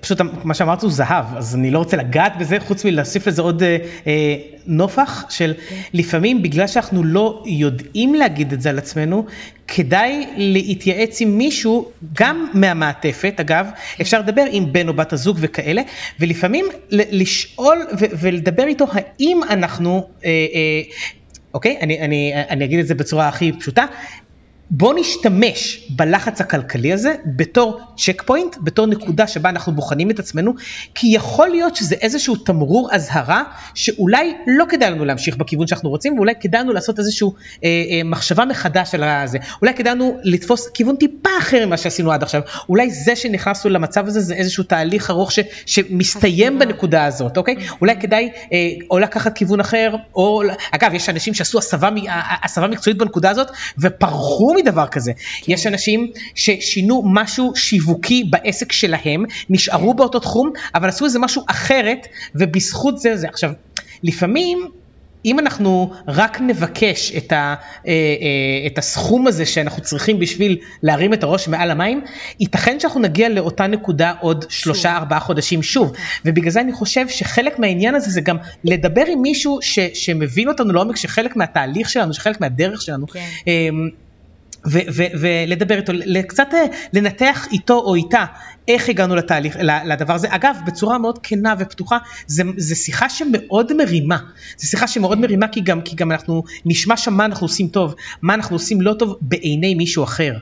פשוט 0.00 0.20
מה 0.44 0.54
שאמרת 0.54 0.82
הוא 0.82 0.90
זהב, 0.90 1.24
אז 1.36 1.54
אני 1.54 1.70
לא 1.70 1.78
רוצה 1.78 1.96
לגעת 1.96 2.32
בזה, 2.38 2.60
חוץ 2.60 2.84
מלהוסיף 2.84 3.26
לזה 3.26 3.42
עוד 3.42 3.62
אה, 3.62 3.76
אה, 4.06 4.36
נופח 4.66 5.24
של 5.30 5.54
okay. 5.56 5.74
לפעמים 5.92 6.42
בגלל 6.42 6.66
שאנחנו 6.66 7.04
לא 7.04 7.42
יודעים 7.46 8.14
להגיד 8.14 8.52
את 8.52 8.60
זה 8.60 8.70
על 8.70 8.78
עצמנו, 8.78 9.26
כדאי 9.68 10.26
להתייעץ 10.36 11.20
עם 11.20 11.38
מישהו, 11.38 11.90
גם 12.12 12.48
מהמעטפת, 12.54 13.34
אגב, 13.40 13.66
okay. 13.72 14.00
אפשר 14.00 14.20
לדבר 14.20 14.44
עם 14.50 14.72
בן 14.72 14.88
או 14.88 14.94
בת 14.94 15.12
הזוג 15.12 15.36
וכאלה, 15.40 15.82
ולפעמים 16.20 16.64
לשאול 16.90 17.86
ולדבר 18.20 18.66
איתו 18.66 18.86
האם 18.92 19.40
אנחנו, 19.50 20.08
אה, 20.24 20.30
אה, 20.30 20.82
אוקיי, 21.54 21.78
אני, 21.80 22.00
אני, 22.00 22.32
אני 22.50 22.64
אגיד 22.64 22.78
את 22.78 22.86
זה 22.86 22.94
בצורה 22.94 23.28
הכי 23.28 23.52
פשוטה, 23.52 23.84
בוא 24.70 24.94
נשתמש 24.94 25.88
בלחץ 25.90 26.40
הכלכלי 26.40 26.92
הזה 26.92 27.14
בתור 27.26 27.80
צ'ק 27.96 28.22
פוינט, 28.26 28.56
בתור 28.60 28.86
נקודה 28.86 29.26
שבה 29.26 29.48
אנחנו 29.48 29.72
בוחנים 29.72 30.10
את 30.10 30.18
עצמנו, 30.18 30.52
כי 30.94 31.06
יכול 31.06 31.48
להיות 31.48 31.76
שזה 31.76 31.94
איזשהו 31.94 32.36
תמרור 32.36 32.88
אזהרה 32.92 33.42
שאולי 33.74 34.34
לא 34.46 34.64
כדאי 34.68 34.90
לנו 34.90 35.04
להמשיך 35.04 35.36
בכיוון 35.36 35.66
שאנחנו 35.66 35.90
רוצים, 35.90 36.16
ואולי 36.16 36.32
כדאי 36.40 36.60
לנו 36.60 36.72
לעשות 36.72 36.98
איזושהי 36.98 37.28
אה, 37.64 37.68
אה, 37.68 38.00
מחשבה 38.04 38.44
מחדש 38.44 38.94
על 38.94 39.26
זה, 39.26 39.38
אולי 39.62 39.74
כדאי 39.74 39.94
לנו 39.94 40.18
לתפוס 40.22 40.68
כיוון 40.74 40.96
טיפה 40.96 41.30
אחר 41.38 41.66
ממה 41.66 41.76
שעשינו 41.76 42.12
עד 42.12 42.22
עכשיו, 42.22 42.40
אולי 42.68 42.90
זה 42.90 43.16
שנכנסנו 43.16 43.70
למצב 43.70 44.06
הזה 44.06 44.20
זה 44.20 44.34
איזשהו 44.34 44.64
תהליך 44.64 45.10
ארוך 45.10 45.32
ש, 45.32 45.38
שמסתיים 45.66 46.58
בנקודה 46.58 47.04
הזאת, 47.04 47.36
אוקיי? 47.36 47.56
אולי 47.80 48.00
כדאי 48.00 48.30
אה, 48.52 48.58
או 48.90 48.98
לקחת 48.98 49.36
כיוון 49.36 49.60
אחר, 49.60 49.96
או 50.14 50.42
אגב 50.70 50.94
יש 50.94 51.08
אנשים 51.08 51.34
שעשו 51.34 51.58
הסבה, 51.58 51.88
הסבה 52.44 52.66
מקצועית 52.66 52.98
בנקודה 52.98 53.30
הזאת 53.30 53.50
ופרחו 53.78 54.53
מדבר 54.54 54.86
כזה. 54.86 55.12
כן. 55.12 55.52
יש 55.52 55.66
אנשים 55.66 56.10
ששינו 56.34 57.02
משהו 57.06 57.52
שיווקי 57.56 58.24
בעסק 58.24 58.72
שלהם, 58.72 59.24
נשארו 59.50 59.90
כן. 59.90 59.96
באותו 59.96 60.18
תחום, 60.18 60.50
אבל 60.74 60.88
עשו 60.88 61.04
איזה 61.04 61.18
משהו 61.18 61.42
אחרת, 61.46 62.06
ובזכות 62.34 62.98
זה 62.98 63.16
זה. 63.16 63.28
עכשיו, 63.28 63.52
לפעמים 64.02 64.68
אם 65.24 65.38
אנחנו 65.38 65.92
רק 66.08 66.40
נבקש 66.40 67.12
את, 67.16 67.32
ה, 67.32 67.54
אה, 67.86 67.92
אה, 67.92 68.66
את 68.66 68.78
הסכום 68.78 69.26
הזה 69.26 69.46
שאנחנו 69.46 69.82
צריכים 69.82 70.18
בשביל 70.18 70.58
להרים 70.82 71.14
את 71.14 71.22
הראש 71.22 71.48
מעל 71.48 71.70
המים, 71.70 72.00
ייתכן 72.40 72.80
שאנחנו 72.80 73.00
נגיע 73.00 73.28
לאותה 73.28 73.66
נקודה 73.66 74.12
עוד 74.20 74.44
שלושה 74.48 74.96
ארבעה 74.96 75.20
חודשים 75.20 75.62
שוב. 75.62 75.92
ובגלל 76.24 76.50
זה 76.50 76.60
אני 76.60 76.72
חושב 76.72 77.08
שחלק 77.08 77.58
מהעניין 77.58 77.94
הזה 77.94 78.10
זה 78.10 78.20
גם 78.20 78.36
לדבר 78.64 79.04
עם 79.06 79.22
מישהו 79.22 79.58
ש, 79.62 79.78
שמבין 79.94 80.48
אותנו 80.48 80.72
לעומק, 80.72 80.96
שחלק 80.96 81.36
מהתהליך 81.36 81.90
שלנו, 81.90 82.14
שחלק 82.14 82.40
מהדרך 82.40 82.82
שלנו. 82.82 83.06
כן. 83.06 83.26
אמ, 83.46 83.88
ולדבר 85.20 85.76
איתו, 85.78 85.92
קצת 86.28 86.48
אה, 86.54 86.64
לנתח 86.92 87.46
איתו 87.52 87.74
או 87.74 87.94
איתה 87.94 88.24
איך 88.68 88.88
הגענו 88.88 89.16
לתהליך, 89.16 89.56
לדבר 89.86 90.14
הזה. 90.14 90.28
אגב, 90.30 90.56
בצורה 90.66 90.98
מאוד 90.98 91.18
כנה 91.22 91.54
ופתוחה, 91.58 91.98
זו 92.56 92.76
שיחה 92.76 93.08
שמאוד 93.08 93.72
מרימה. 93.72 94.18
זו 94.58 94.68
שיחה 94.68 94.86
שמאוד 94.86 95.18
מרימה 95.18 95.48
כי 95.48 95.60
גם, 95.60 95.80
כי 95.80 95.96
גם 95.96 96.12
אנחנו 96.12 96.42
נשמע 96.64 96.96
שם 96.96 97.14
מה 97.14 97.24
אנחנו 97.24 97.44
עושים 97.44 97.68
טוב, 97.68 97.94
מה 98.22 98.34
אנחנו 98.34 98.56
עושים 98.56 98.80
לא 98.80 98.94
טוב 98.98 99.16
בעיני 99.20 99.74
מישהו 99.74 100.04
אחר. 100.04 100.32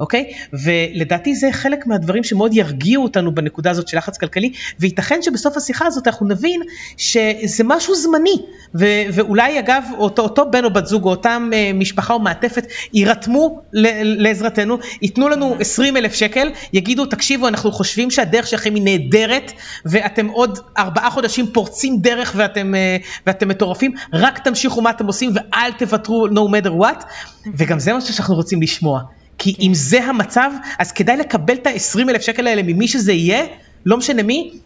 אוקיי? 0.00 0.32
ולדעתי 0.52 1.34
זה 1.34 1.48
חלק 1.52 1.86
מהדברים 1.86 2.24
שמאוד 2.24 2.54
ירגיעו 2.54 3.02
אותנו 3.02 3.34
בנקודה 3.34 3.70
הזאת 3.70 3.88
של 3.88 3.96
לחץ 3.96 4.18
כלכלי, 4.18 4.52
וייתכן 4.80 5.22
שבסוף 5.22 5.56
השיחה 5.56 5.86
הזאת 5.86 6.06
אנחנו 6.06 6.28
נבין 6.28 6.60
שזה 6.96 7.64
משהו 7.64 7.94
זמני, 7.94 8.36
ו- 8.74 9.02
ואולי 9.12 9.58
אגב 9.58 9.84
אותו, 9.98 10.22
אותו 10.22 10.50
בן 10.50 10.64
או 10.64 10.72
בת 10.72 10.86
זוג 10.86 11.04
או 11.04 11.10
אותם 11.10 11.50
אה, 11.52 11.70
משפחה 11.74 12.14
או 12.14 12.18
מעטפת 12.18 12.66
יירתמו 12.94 13.60
ל- 13.72 14.22
לעזרתנו, 14.22 14.78
ייתנו 15.02 15.28
לנו 15.28 15.56
20 15.60 15.96
אלף 15.96 16.14
שקל, 16.14 16.50
יגידו 16.72 17.06
תקשיבו 17.06 17.48
אנחנו 17.48 17.72
חושבים 17.72 18.10
שהדרך 18.10 18.46
שלכם 18.46 18.74
היא 18.74 18.82
נהדרת, 18.82 19.52
ואתם 19.84 20.26
עוד 20.26 20.58
ארבעה 20.78 21.10
חודשים 21.10 21.46
פורצים 21.52 21.96
דרך 22.00 22.32
ואתם, 22.36 22.74
אה, 22.74 22.96
ואתם 23.26 23.48
מטורפים, 23.48 23.92
רק 24.12 24.38
תמשיכו 24.38 24.80
מה 24.82 24.90
אתם 24.90 25.06
עושים 25.06 25.30
ואל 25.34 25.72
תוותרו 25.78 26.26
no 26.26 26.50
matter 26.52 26.70
what, 26.70 27.04
וגם 27.54 27.78
זה 27.78 27.94
משהו 27.94 28.14
שאנחנו 28.14 28.34
רוצים 28.34 28.62
לשמוע. 28.62 29.19
כי 29.40 29.54
כן. 29.54 29.62
אם 29.62 29.74
זה 29.74 30.04
המצב, 30.04 30.50
אז 30.78 30.92
כדאי 30.92 31.16
לקבל 31.16 31.54
את 31.54 31.66
ה-20 31.66 32.10
אלף 32.10 32.22
שקל 32.22 32.46
האלה 32.46 32.62
ממי 32.62 32.88
שזה 32.88 33.12
יהיה, 33.12 33.44
לא 33.86 33.96
משנה 33.96 34.22
מי, 34.22 34.58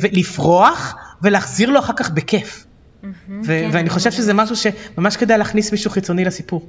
ולפרוח 0.00 0.96
ולהחזיר 1.22 1.70
לו 1.70 1.78
אחר 1.78 1.92
כך 1.96 2.10
בכיף. 2.10 2.66
כן, 3.26 3.68
ואני 3.72 3.90
חושב 3.90 4.10
שזה 4.10 4.34
משהו 4.34 4.56
שממש 4.56 5.16
כדאי 5.16 5.38
להכניס 5.38 5.72
מישהו 5.72 5.90
חיצוני 5.90 6.24
לסיפור. 6.24 6.68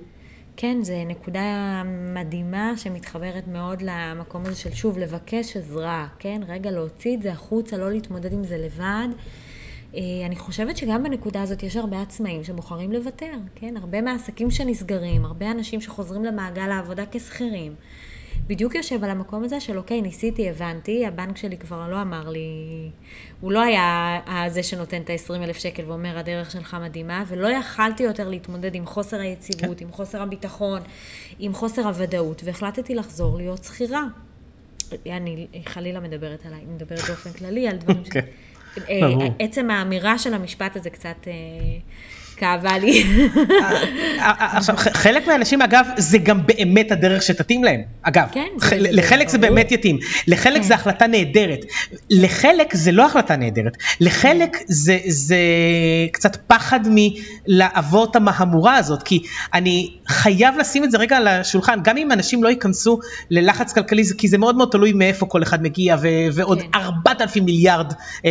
כן, 0.57 0.77
זו 0.81 0.93
נקודה 1.07 1.83
מדהימה 2.13 2.73
שמתחברת 2.77 3.47
מאוד 3.47 3.81
למקום 3.81 4.45
הזה 4.45 4.55
של 4.55 4.73
שוב, 4.73 4.97
לבקש 4.97 5.57
עזרה, 5.57 6.07
כן? 6.19 6.41
רגע 6.47 6.71
להוציא 6.71 7.17
את 7.17 7.21
זה 7.21 7.31
החוצה, 7.31 7.77
לא 7.77 7.91
להתמודד 7.91 8.33
עם 8.33 8.43
זה 8.43 8.57
לבד. 8.57 9.07
אה, 9.95 10.01
אני 10.25 10.35
חושבת 10.35 10.77
שגם 10.77 11.03
בנקודה 11.03 11.41
הזאת 11.41 11.63
יש 11.63 11.75
הרבה 11.75 12.01
עצמאים 12.01 12.43
שבוחרים 12.43 12.91
לוותר, 12.91 13.33
כן? 13.55 13.77
הרבה 13.77 14.01
מהעסקים 14.01 14.51
שנסגרים, 14.51 15.25
הרבה 15.25 15.51
אנשים 15.51 15.81
שחוזרים 15.81 16.25
למעגל 16.25 16.71
העבודה 16.71 17.03
כשכירים. 17.11 17.75
בדיוק 18.47 18.75
יושב 18.75 19.03
על 19.03 19.09
המקום 19.09 19.43
הזה 19.43 19.59
של 19.59 19.77
אוקיי, 19.77 20.01
ניסיתי, 20.01 20.49
הבנתי, 20.49 21.05
הבנק 21.05 21.37
שלי 21.37 21.57
כבר 21.57 21.87
לא 21.87 22.01
אמר 22.01 22.29
לי, 22.29 22.49
הוא 23.41 23.51
לא 23.51 23.61
היה 23.61 24.21
זה 24.47 24.63
שנותן 24.63 25.01
את 25.01 25.09
ה-20 25.09 25.35
אלף 25.35 25.57
שקל 25.57 25.83
ואומר, 25.87 26.17
הדרך 26.17 26.51
שלך 26.51 26.77
מדהימה, 26.81 27.23
ולא 27.27 27.47
יכלתי 27.47 28.03
יותר 28.03 28.29
להתמודד 28.29 28.75
עם 28.75 28.85
חוסר 28.85 29.19
היציבות, 29.19 29.79
כן. 29.79 29.85
עם 29.85 29.91
חוסר 29.91 30.21
הביטחון, 30.21 30.81
עם 31.39 31.53
חוסר 31.53 31.87
הוודאות, 31.87 32.41
והחלטתי 32.45 32.95
לחזור 32.95 33.37
להיות 33.37 33.63
שכירה. 33.63 34.03
אני 35.05 35.47
חלילה 35.65 35.99
מדברת 35.99 36.45
עליי, 36.45 36.61
מדברת 36.75 36.99
באופן 37.07 37.33
כללי 37.33 37.67
על 37.67 37.77
דברים 37.77 38.03
okay. 38.03 38.13
ש... 38.13 38.17
אה, 38.89 39.27
עצם 39.39 39.69
האמירה 39.71 40.17
של 40.17 40.33
המשפט 40.33 40.75
הזה 40.75 40.89
קצת... 40.89 41.27
אה, 42.43 42.57
כאבה 42.57 42.77
לי. 42.77 43.03
עכשיו, 44.19 44.75
חלק 44.77 45.27
מהאנשים 45.27 45.61
אגב, 45.61 45.87
זה 45.97 46.17
גם 46.17 46.39
באמת 46.45 46.91
הדרך 46.91 47.21
שתתאים 47.21 47.63
להם. 47.63 47.81
אגב, 48.01 48.27
כן, 48.31 48.47
לחלק 48.79 49.29
זה. 49.29 49.37
באמת 49.37 49.71
יתאים, 49.71 49.99
לחלק 50.27 50.61
כן. 50.61 50.67
זה 50.67 50.75
החלטה 50.75 51.07
נהדרת, 51.07 51.59
לחלק 52.09 52.75
זה 52.75 52.91
לא 52.91 53.05
החלטה 53.05 53.35
נהדרת, 53.35 53.77
לחלק 53.99 54.57
זה, 54.67 54.97
זה 55.07 55.37
קצת 56.11 56.37
פחד 56.47 56.79
מלעבור 56.89 58.07
את 58.11 58.15
המהמורה 58.15 58.75
הזאת, 58.75 59.03
כי 59.03 59.23
אני 59.53 59.93
חייב 60.07 60.57
לשים 60.57 60.83
את 60.83 60.91
זה 60.91 60.97
רגע 60.97 61.17
על 61.17 61.27
השולחן, 61.27 61.79
גם 61.83 61.97
אם 61.97 62.11
אנשים 62.11 62.43
לא 62.43 62.49
ייכנסו 62.49 62.99
ללחץ 63.29 63.73
כלכלי, 63.73 64.03
כי 64.17 64.27
זה 64.27 64.37
מאוד 64.37 64.57
מאוד 64.57 64.69
תלוי 64.71 64.93
מאיפה 64.93 65.25
כל 65.25 65.43
אחד 65.43 65.63
מגיע, 65.63 65.95
ו- 66.01 66.07
ועוד 66.33 66.61
כן. 66.61 66.67
4,000 66.75 67.45
מיליארד 67.45 67.93
אה, 68.25 68.29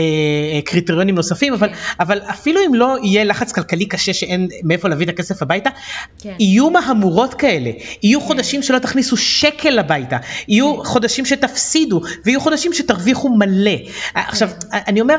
אה, 0.54 0.60
קריטריונים 0.64 1.14
נוספים, 1.14 1.52
אבל, 1.52 1.68
כן. 1.68 1.75
אבל 2.00 2.20
אפילו 2.30 2.60
אם 2.66 2.75
לא 2.75 2.96
יהיה 3.02 3.25
לחץ 3.25 3.52
כלכלי 3.52 3.88
קשה 3.96 4.14
שאין 4.14 4.48
מאיפה 4.62 4.88
להביא 4.88 5.06
את 5.06 5.10
הכסף 5.10 5.42
הביתה, 5.42 5.70
כן. 6.20 6.34
יהיו 6.38 6.70
מהמורות 6.70 7.34
כאלה, 7.34 7.70
יהיו 8.02 8.20
חודשים 8.20 8.62
שלא 8.62 8.78
תכניסו 8.78 9.16
שקל 9.16 9.78
הביתה, 9.78 10.16
יהיו 10.48 10.84
חודשים 10.84 11.24
שתפסידו, 11.24 12.00
ויהיו 12.24 12.40
חודשים 12.40 12.72
שתרוויחו 12.72 13.28
מלא. 13.28 13.76
עכשיו, 14.14 14.48
אני 14.72 15.00
אומר, 15.00 15.16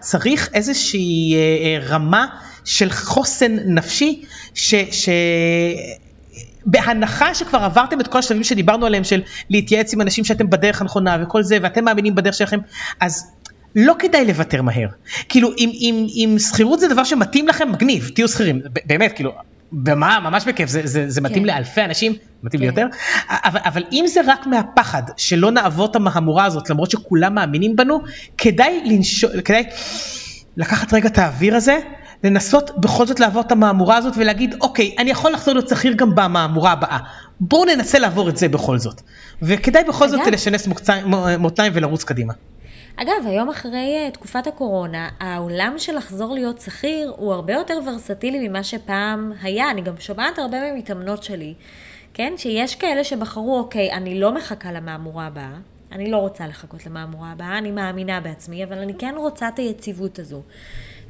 צריך 0.00 0.48
איזושהי 0.54 1.34
אה, 1.34 1.38
אה, 1.38 1.88
רמה 1.88 2.26
של 2.64 2.90
חוסן 2.90 3.56
נפשי, 3.66 4.22
ש... 4.54 4.74
ש... 4.90 5.08
בהנחה 6.66 7.34
שכבר 7.34 7.58
עברתם 7.58 8.00
את 8.00 8.08
כל 8.08 8.18
השלבים 8.18 8.44
שדיברנו 8.44 8.86
עליהם 8.86 9.04
של 9.04 9.22
להתייעץ 9.50 9.94
עם 9.94 10.00
אנשים 10.00 10.24
שאתם 10.24 10.50
בדרך 10.50 10.80
הנכונה 10.80 11.16
וכל 11.22 11.42
זה 11.42 11.58
ואתם 11.62 11.84
מאמינים 11.84 12.14
בדרך 12.14 12.34
שלכם 12.34 12.58
אז 13.00 13.26
לא 13.76 13.94
כדאי 13.98 14.24
לוותר 14.24 14.62
מהר 14.62 14.88
כאילו 15.28 15.50
אם, 15.58 15.70
אם, 15.74 16.06
אם 16.14 16.36
שכירות 16.38 16.80
זה 16.80 16.88
דבר 16.88 17.04
שמתאים 17.04 17.48
לכם 17.48 17.72
מגניב 17.72 18.10
תהיו 18.14 18.28
שכירים 18.28 18.60
באמת 18.86 19.12
כאילו 19.12 19.32
במה 19.72 20.20
ממש 20.20 20.44
בכיף 20.44 20.68
זה, 20.68 20.80
זה, 20.84 21.10
זה 21.10 21.20
מתאים 21.20 21.42
כן. 21.42 21.54
לאלפי 21.54 21.84
אנשים 21.84 22.12
מתאים 22.42 22.60
כן. 22.60 22.66
יותר 22.66 22.86
אבל, 23.28 23.60
אבל 23.64 23.84
אם 23.92 24.04
זה 24.08 24.20
רק 24.26 24.46
מהפחד 24.46 25.02
שלא 25.16 25.50
נעבור 25.50 25.86
את 25.86 25.96
המהמורה 25.96 26.44
הזאת 26.44 26.70
למרות 26.70 26.90
שכולם 26.90 27.34
מאמינים 27.34 27.76
בנו 27.76 28.00
כדאי 28.38 28.80
לנשול 28.84 29.40
כדאי 29.40 29.64
לקחת 30.56 30.94
רגע 30.94 31.08
את 31.08 31.18
האוויר 31.18 31.56
הזה, 31.56 31.78
לנסות 32.24 32.70
בכל 32.80 33.06
זאת 33.06 33.20
לעבור 33.20 33.42
את 33.42 33.52
המהמורה 33.52 33.96
הזאת 33.96 34.14
ולהגיד, 34.16 34.54
אוקיי, 34.60 34.94
אני 34.98 35.10
יכול 35.10 35.32
לחזור 35.32 35.54
להיות 35.54 35.68
שכיר 35.68 35.92
גם 35.92 36.14
במהמורה 36.14 36.72
הבאה. 36.72 36.98
בואו 37.40 37.64
ננסה 37.64 37.98
לעבור 37.98 38.28
את 38.28 38.36
זה 38.36 38.48
בכל 38.48 38.78
זאת. 38.78 39.00
וכדאי 39.42 39.84
בכל 39.84 40.08
זאת. 40.08 40.20
לשנס 40.26 40.68
מותניים 41.38 41.72
ולרוץ 41.74 42.04
קדימה. 42.04 42.32
אגב, 42.96 43.26
היום 43.26 43.48
אחרי 43.48 43.96
אה, 43.96 44.10
תקופת 44.10 44.46
הקורונה, 44.46 45.08
העולם 45.20 45.74
של 45.78 45.96
לחזור 45.96 46.34
להיות 46.34 46.60
שכיר 46.60 47.12
הוא 47.16 47.32
הרבה 47.32 47.52
יותר 47.52 47.78
ורסטילי 47.86 48.48
ממה 48.48 48.64
שפעם 48.64 49.32
היה. 49.42 49.70
אני 49.70 49.80
גם 49.80 49.94
שומעת 49.98 50.38
הרבה 50.38 50.72
ממתאמנות 50.72 51.22
שלי, 51.22 51.54
כן? 52.14 52.32
שיש 52.36 52.74
כאלה 52.74 53.04
שבחרו, 53.04 53.58
אוקיי, 53.58 53.92
אני 53.92 54.20
לא 54.20 54.34
מחכה 54.34 54.72
למהמורה 54.72 55.26
הבאה, 55.26 55.52
אני 55.92 56.10
לא 56.10 56.16
רוצה 56.16 56.46
לחכות 56.46 56.86
למהמורה 56.86 57.32
הבאה, 57.32 57.58
אני 57.58 57.70
מאמינה 57.70 58.20
בעצמי, 58.20 58.64
אבל 58.64 58.78
אני 58.78 58.94
כן 58.98 59.14
רוצה 59.16 59.48
את 59.48 59.58
היציבות 59.58 60.18
הזו. 60.18 60.42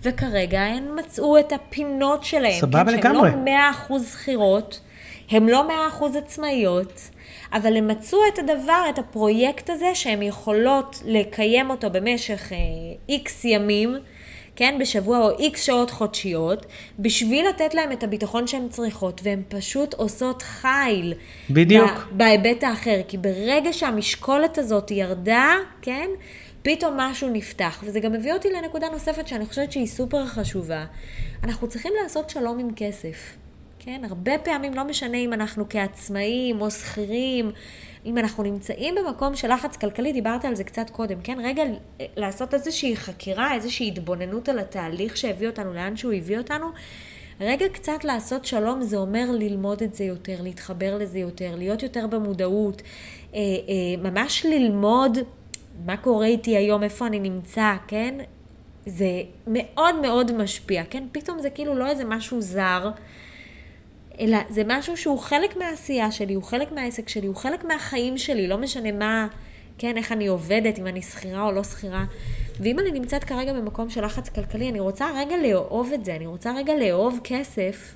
וכרגע 0.02 0.60
הן 0.60 0.84
מצאו 0.98 1.38
את 1.38 1.52
הפינות 1.52 2.24
שלהן. 2.24 2.60
סבבה 2.60 2.84
כן, 2.84 2.98
לגמרי. 2.98 3.30
שהן 3.30 3.44
לא 3.44 3.98
100% 3.98 4.02
שכירות, 4.02 4.80
הן 5.30 5.46
לא 5.46 5.64
100% 6.00 6.18
עצמאיות, 6.18 7.10
אבל 7.52 7.76
הן 7.76 7.90
מצאו 7.90 8.18
את 8.34 8.38
הדבר, 8.38 8.84
את 8.90 8.98
הפרויקט 8.98 9.70
הזה, 9.70 9.94
שהן 9.94 10.22
יכולות 10.22 11.02
לקיים 11.04 11.70
אותו 11.70 11.90
במשך 11.90 12.52
איקס 13.08 13.44
ימים, 13.44 13.96
כן, 14.56 14.76
בשבוע 14.80 15.18
או 15.18 15.38
איקס 15.38 15.62
שעות 15.62 15.90
חודשיות, 15.90 16.66
בשביל 16.98 17.48
לתת 17.48 17.74
להם 17.74 17.92
את 17.92 18.02
הביטחון 18.02 18.46
שהן 18.46 18.68
צריכות, 18.68 19.20
והן 19.24 19.42
פשוט 19.48 19.94
עושות 19.94 20.42
חיל. 20.42 21.14
בדיוק. 21.50 21.90
בהיבט 22.12 22.64
האחר, 22.64 23.00
כי 23.08 23.18
ברגע 23.18 23.72
שהמשקולת 23.72 24.58
הזאת 24.58 24.90
ירדה, 24.90 25.54
כן, 25.82 26.08
פתאום 26.62 26.96
משהו 26.96 27.28
נפתח. 27.28 27.82
וזה 27.86 28.00
גם 28.00 28.12
מביא 28.12 28.32
אותי 28.32 28.48
לנקודה 28.50 28.88
נוספת 28.88 29.28
שאני 29.28 29.46
חושבת 29.46 29.72
שהיא 29.72 29.86
סופר 29.86 30.26
חשובה. 30.26 30.84
אנחנו 31.44 31.68
צריכים 31.68 31.92
לעשות 32.02 32.30
שלום 32.30 32.58
עם 32.58 32.68
כסף. 32.76 33.36
כן, 33.84 34.02
הרבה 34.08 34.38
פעמים 34.38 34.74
לא 34.74 34.84
משנה 34.84 35.16
אם 35.16 35.32
אנחנו 35.32 35.64
כעצמאים 35.68 36.60
או 36.60 36.70
שכירים, 36.70 37.50
אם 38.06 38.18
אנחנו 38.18 38.42
נמצאים 38.42 38.94
במקום 38.94 39.36
של 39.36 39.52
לחץ 39.52 39.76
כלכלי, 39.76 40.12
דיברת 40.12 40.44
על 40.44 40.54
זה 40.54 40.64
קצת 40.64 40.90
קודם, 40.90 41.20
כן? 41.24 41.38
רגע 41.44 41.62
לעשות 42.16 42.54
איזושהי 42.54 42.96
חקירה, 42.96 43.54
איזושהי 43.54 43.88
התבוננות 43.88 44.48
על 44.48 44.58
התהליך 44.58 45.16
שהביא 45.16 45.46
אותנו 45.46 45.74
לאן 45.74 45.96
שהוא 45.96 46.12
הביא 46.12 46.38
אותנו. 46.38 46.66
רגע 47.40 47.68
קצת 47.68 48.04
לעשות 48.04 48.44
שלום 48.44 48.82
זה 48.82 48.96
אומר 48.96 49.30
ללמוד 49.30 49.82
את 49.82 49.94
זה 49.94 50.04
יותר, 50.04 50.42
להתחבר 50.42 50.98
לזה 50.98 51.18
יותר, 51.18 51.54
להיות 51.56 51.82
יותר 51.82 52.06
במודעות, 52.06 52.82
אה, 53.34 53.38
אה, 53.38 54.10
ממש 54.10 54.46
ללמוד 54.46 55.18
מה 55.86 55.96
קורה 55.96 56.26
איתי 56.26 56.56
היום, 56.56 56.82
איפה 56.82 57.06
אני 57.06 57.20
נמצא, 57.20 57.74
כן? 57.88 58.14
זה 58.86 59.22
מאוד 59.46 60.00
מאוד 60.00 60.32
משפיע, 60.32 60.82
כן? 60.90 61.04
פתאום 61.12 61.40
זה 61.40 61.50
כאילו 61.50 61.74
לא 61.74 61.86
איזה 61.86 62.04
משהו 62.04 62.40
זר, 62.40 62.90
אלא 64.22 64.38
זה 64.48 64.62
משהו 64.66 64.96
שהוא 64.96 65.18
חלק 65.18 65.56
מהעשייה 65.56 66.12
שלי, 66.12 66.34
הוא 66.34 66.42
חלק 66.42 66.72
מהעסק 66.72 67.08
שלי, 67.08 67.26
הוא 67.26 67.36
חלק 67.36 67.64
מהחיים 67.64 68.18
שלי, 68.18 68.48
לא 68.48 68.58
משנה 68.58 68.92
מה, 68.92 69.26
כן, 69.78 69.96
איך 69.96 70.12
אני 70.12 70.26
עובדת, 70.26 70.78
אם 70.78 70.86
אני 70.86 71.02
שכירה 71.02 71.42
או 71.42 71.52
לא 71.52 71.64
שכירה. 71.64 72.04
ואם 72.60 72.78
אני 72.78 72.90
נמצאת 72.90 73.24
כרגע 73.24 73.52
במקום 73.52 73.90
של 73.90 74.04
לחץ 74.04 74.28
כלכלי, 74.28 74.68
אני 74.68 74.80
רוצה 74.80 75.06
רגע 75.16 75.36
לאהוב 75.36 75.92
את 75.94 76.04
זה, 76.04 76.16
אני 76.16 76.26
רוצה 76.26 76.54
רגע 76.56 76.74
לאהוב 76.74 77.20
כסף, 77.24 77.94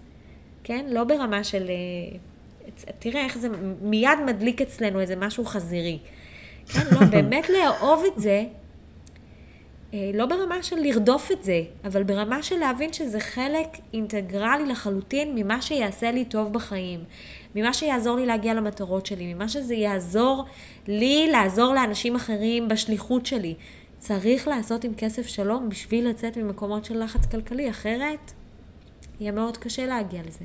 כן? 0.65 0.87
לא 0.89 1.05
ברמה 1.05 1.45
של... 1.45 1.71
אה, 1.71 2.19
תראה 2.99 3.25
איך 3.25 3.39
זה 3.39 3.49
מיד 3.83 4.19
מדליק 4.27 4.63
אצלנו 4.63 5.01
איזה 5.01 5.17
משהו 5.17 5.45
חזירי. 5.45 5.99
כן, 6.69 6.87
לא, 6.93 7.07
באמת 7.13 7.49
לאהוב 7.49 8.05
את 8.15 8.23
זה, 8.23 8.45
לא 9.93 10.27
ברמה 10.27 10.63
של 10.63 10.77
לרדוף 10.77 11.33
את 11.33 11.43
זה, 11.43 11.63
אבל 11.85 12.03
ברמה 12.03 12.43
של 12.43 12.57
להבין 12.57 12.93
שזה 12.93 13.21
חלק 13.21 13.69
אינטגרלי 13.95 14.67
לחלוטין 14.67 15.35
ממה 15.35 15.63
שיעשה 15.63 16.11
לי 16.11 16.25
טוב 16.25 16.53
בחיים, 16.53 17.05
ממה 17.55 17.73
שיעזור 17.73 18.17
לי 18.17 18.27
להגיע 18.27 18.55
למטרות 18.55 19.07
שלי, 19.07 19.35
ממה 19.35 19.49
שזה 19.49 19.75
יעזור 19.75 20.45
לי 20.89 21.29
לעזור 21.31 21.75
לאנשים 21.75 22.17
אחרים 22.17 22.69
בשליחות 22.69 23.27
שלי. 23.27 23.55
צריך 23.99 24.49
לעשות 24.49 24.85
עם 24.85 24.95
כסף 24.95 25.27
שלום 25.27 25.69
בשביל 25.69 26.09
לצאת 26.09 26.37
ממקומות 26.37 26.85
של 26.85 27.03
לחץ 27.05 27.27
כלכלי, 27.27 27.71
אחרת 27.71 28.33
יהיה 29.21 29.33
מאוד 29.33 29.57
קשה 29.57 29.87
להגיע 29.87 30.21
לזה. 30.27 30.45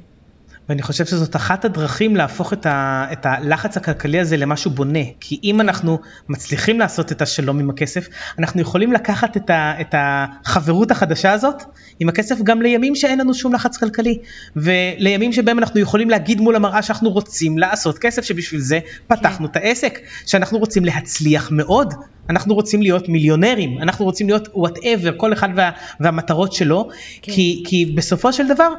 ואני 0.69 0.81
חושב 0.81 1.05
שזאת 1.05 1.35
אחת 1.35 1.65
הדרכים 1.65 2.15
להפוך 2.15 2.53
את, 2.53 2.65
ה, 2.65 3.05
את 3.11 3.25
הלחץ 3.25 3.77
הכלכלי 3.77 4.19
הזה 4.19 4.37
למשהו 4.37 4.71
בונה. 4.71 4.99
כי 5.19 5.39
אם 5.43 5.61
אנחנו 5.61 5.99
מצליחים 6.29 6.79
לעשות 6.79 7.11
את 7.11 7.21
השלום 7.21 7.59
עם 7.59 7.69
הכסף, 7.69 8.07
אנחנו 8.39 8.61
יכולים 8.61 8.93
לקחת 8.93 9.37
את, 9.37 9.49
ה, 9.49 9.73
את 9.81 9.95
החברות 9.97 10.91
החדשה 10.91 11.31
הזאת 11.31 11.63
עם 11.99 12.09
הכסף 12.09 12.41
גם 12.43 12.61
לימים 12.61 12.95
שאין 12.95 13.19
לנו 13.19 13.33
שום 13.33 13.53
לחץ 13.53 13.77
כלכלי. 13.77 14.17
ולימים 14.55 15.33
שבהם 15.33 15.59
אנחנו 15.59 15.79
יכולים 15.79 16.09
להגיד 16.09 16.41
מול 16.41 16.55
המראה 16.55 16.81
שאנחנו 16.81 17.09
רוצים 17.09 17.57
לעשות 17.57 17.97
כסף, 17.97 18.21
שבשביל 18.21 18.61
זה 18.61 18.79
פתחנו 19.07 19.45
את 19.45 19.55
העסק. 19.55 19.99
שאנחנו 20.25 20.59
רוצים 20.59 20.85
להצליח 20.85 21.49
מאוד. 21.51 21.93
אנחנו 22.29 22.55
רוצים 22.55 22.81
להיות 22.81 23.09
מיליונרים, 23.09 23.77
אנחנו 23.81 24.05
רוצים 24.05 24.27
להיות 24.27 24.47
וואטאבר, 24.53 25.11
כל 25.17 25.33
אחד 25.33 25.49
וה, 25.55 25.71
והמטרות 25.99 26.53
שלו. 26.53 26.89
כן. 27.21 27.31
כי, 27.31 27.63
כי 27.67 27.85
בסופו 27.95 28.33
של 28.33 28.47
דבר, 28.47 28.73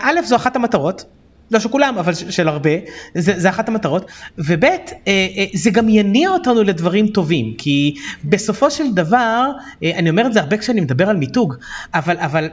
א', 0.00 0.20
זו 0.24 0.36
אחת 0.36 0.56
המטרות, 0.56 1.04
לא 1.50 1.58
של 1.58 1.68
כולם, 1.68 1.98
אבל 1.98 2.14
של, 2.14 2.48
הרבה, 2.48 2.70
זה, 3.14 3.40
זה 3.40 3.48
אחת 3.48 3.68
המטרות, 3.68 4.10
וב', 4.38 4.64
אה, 4.64 4.78
אה, 5.06 5.44
זה 5.54 5.70
גם 5.70 5.88
יניע 5.88 6.30
אותנו 6.30 6.62
לדברים 6.62 7.08
טובים, 7.08 7.54
כי 7.58 7.94
בסופו 8.24 8.70
של 8.70 8.94
דבר, 8.94 9.50
אה, 9.82 9.98
אני 9.98 10.10
אומר 10.10 10.26
את 10.26 10.32
זה 10.32 10.40
הרבה 10.40 10.56
כשאני 10.56 10.80
מדבר 10.80 11.08
על 11.08 11.16
מיתוג, 11.16 11.54
אבל, 11.94 12.18
אבל 12.18 12.44
אה, 12.44 12.50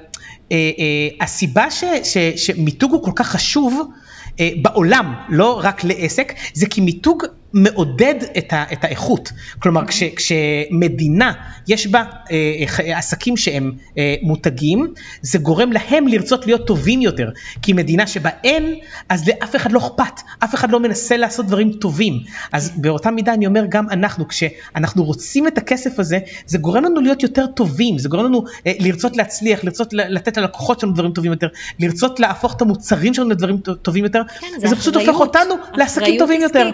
אה, 0.52 1.26
הסיבה 1.26 1.72
ש, 1.72 1.84
ש, 2.04 2.18
שמיתוג 2.18 2.92
הוא 2.92 3.04
כל 3.04 3.12
כך 3.16 3.28
חשוב, 3.28 3.92
אה, 4.40 4.50
בעולם, 4.62 5.14
לא 5.30 5.62
רק 5.64 5.84
לעסק, 5.84 6.34
זה 6.54 6.66
כי 6.66 6.82
מיתוג 6.82 7.24
מעודד 7.58 8.16
את, 8.38 8.54
ה, 8.54 8.64
את 8.74 8.84
האיכות. 8.84 9.32
כלומר, 9.60 9.86
כש, 9.86 10.04
כשמדינה 10.04 11.32
יש 11.68 11.88
בה 11.88 12.04
אה, 12.32 12.98
עסקים 12.98 13.38
שהם 13.38 13.72
אה, 13.98 14.16
מותגים, 14.22 14.94
זה 15.22 15.38
גורם 15.38 15.72
להם 15.72 16.08
לרצות 16.08 16.46
להיות 16.46 16.68
טובים 16.68 17.02
יותר. 17.02 17.30
כי 17.62 17.74
מדינה 17.74 18.08
שבה 18.08 18.30
אין, 18.44 18.76
אז 19.10 19.28
לאף 19.28 19.56
אחד 19.56 19.72
לא 19.72 19.80
אכפת, 19.80 20.22
אף 20.44 20.56
אחד 20.56 20.72
לא 20.72 20.80
מנסה 20.80 21.18
לעשות 21.18 21.46
דברים 21.46 21.74
טובים. 21.74 22.14
אז 22.54 22.72
באותה 22.76 23.12
מידה 23.12 23.34
אני 23.34 23.48
אומר 23.48 23.64
גם 23.70 23.90
אנחנו, 23.90 24.28
כשאנחנו 24.28 25.04
רוצים 25.04 25.48
את 25.48 25.58
הכסף 25.58 26.00
הזה, 26.00 26.20
זה 26.46 26.58
גורם 26.58 26.84
לנו 26.84 27.02
להיות 27.02 27.24
יותר 27.24 27.48
טובים, 27.48 27.98
זה 27.98 28.10
גורם 28.10 28.26
לנו 28.26 28.44
אה, 28.68 28.74
לרצות 28.80 29.18
להצליח, 29.18 29.64
לרצות 29.64 29.94
לתת 29.94 30.38
ללקוחות 30.38 30.80
שלנו 30.80 30.94
דברים 30.94 31.12
טובים 31.12 31.32
יותר, 31.32 31.48
לרצות 31.80 32.20
להפוך 32.20 32.56
את 32.56 32.62
המוצרים 32.62 33.14
שלנו 33.14 33.30
לדברים 33.30 33.58
טובים 33.82 34.04
יותר, 34.04 34.22
כן, 34.40 34.48
וזה 34.64 34.76
פשוט 34.76 34.96
הופך 34.96 35.20
אותנו 35.20 35.56
לעסקים 35.74 36.20
טובים 36.20 36.42
יותר. 36.42 36.72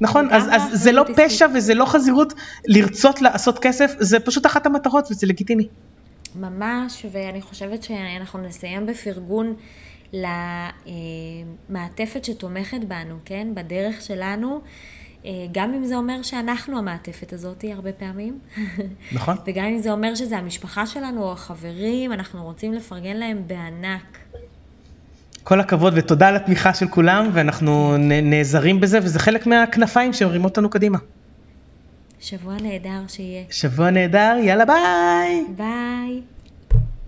נכון, 0.00 0.28
אז, 0.30 0.48
אז 0.52 0.82
זה 0.82 0.92
לא. 0.92 1.04
פשע 1.16 1.46
וזה 1.54 1.74
לא 1.74 1.84
חזירות 1.84 2.32
לרצות 2.66 3.22
לעשות 3.22 3.58
כסף, 3.58 3.94
זה 3.98 4.20
פשוט 4.20 4.46
אחת 4.46 4.66
המטרות 4.66 5.08
וזה 5.10 5.26
לגיטימי. 5.26 5.68
ממש, 6.34 7.06
ואני 7.12 7.42
חושבת 7.42 7.82
שאנחנו 7.82 8.38
נסיים 8.38 8.86
בפרגון 8.86 9.54
למעטפת 11.68 12.24
שתומכת 12.24 12.84
בנו, 12.88 13.14
כן? 13.24 13.48
בדרך 13.54 14.02
שלנו. 14.02 14.60
אה, 15.24 15.30
גם 15.52 15.74
אם 15.74 15.84
זה 15.84 15.96
אומר 15.96 16.22
שאנחנו 16.22 16.78
המעטפת 16.78 17.32
הזאת 17.32 17.64
הרבה 17.72 17.92
פעמים. 17.92 18.38
נכון. 19.12 19.36
וגם 19.46 19.64
אם 19.64 19.78
זה 19.78 19.92
אומר 19.92 20.14
שזה 20.14 20.38
המשפחה 20.38 20.86
שלנו 20.86 21.22
או 21.22 21.32
החברים, 21.32 22.12
אנחנו 22.12 22.44
רוצים 22.44 22.72
לפרגן 22.72 23.16
להם 23.16 23.42
בענק. 23.46 24.18
כל 25.44 25.60
הכבוד 25.60 25.92
ותודה 25.96 26.28
על 26.28 26.36
התמיכה 26.36 26.74
של 26.74 26.88
כולם, 26.88 27.30
ואנחנו 27.32 27.96
נעזרים 27.98 28.80
בזה, 28.80 28.98
וזה 29.02 29.18
חלק 29.18 29.46
מהכנפיים 29.46 30.12
שמרימות 30.12 30.50
אותנו 30.50 30.70
קדימה. 30.70 30.98
שבוע 32.20 32.54
נהדר 32.62 33.00
שיהיה. 33.08 33.42
שבוע 33.50 33.90
נהדר, 33.90 34.36
יאללה 34.42 34.64
ביי! 34.64 35.44
ביי. 35.56 36.20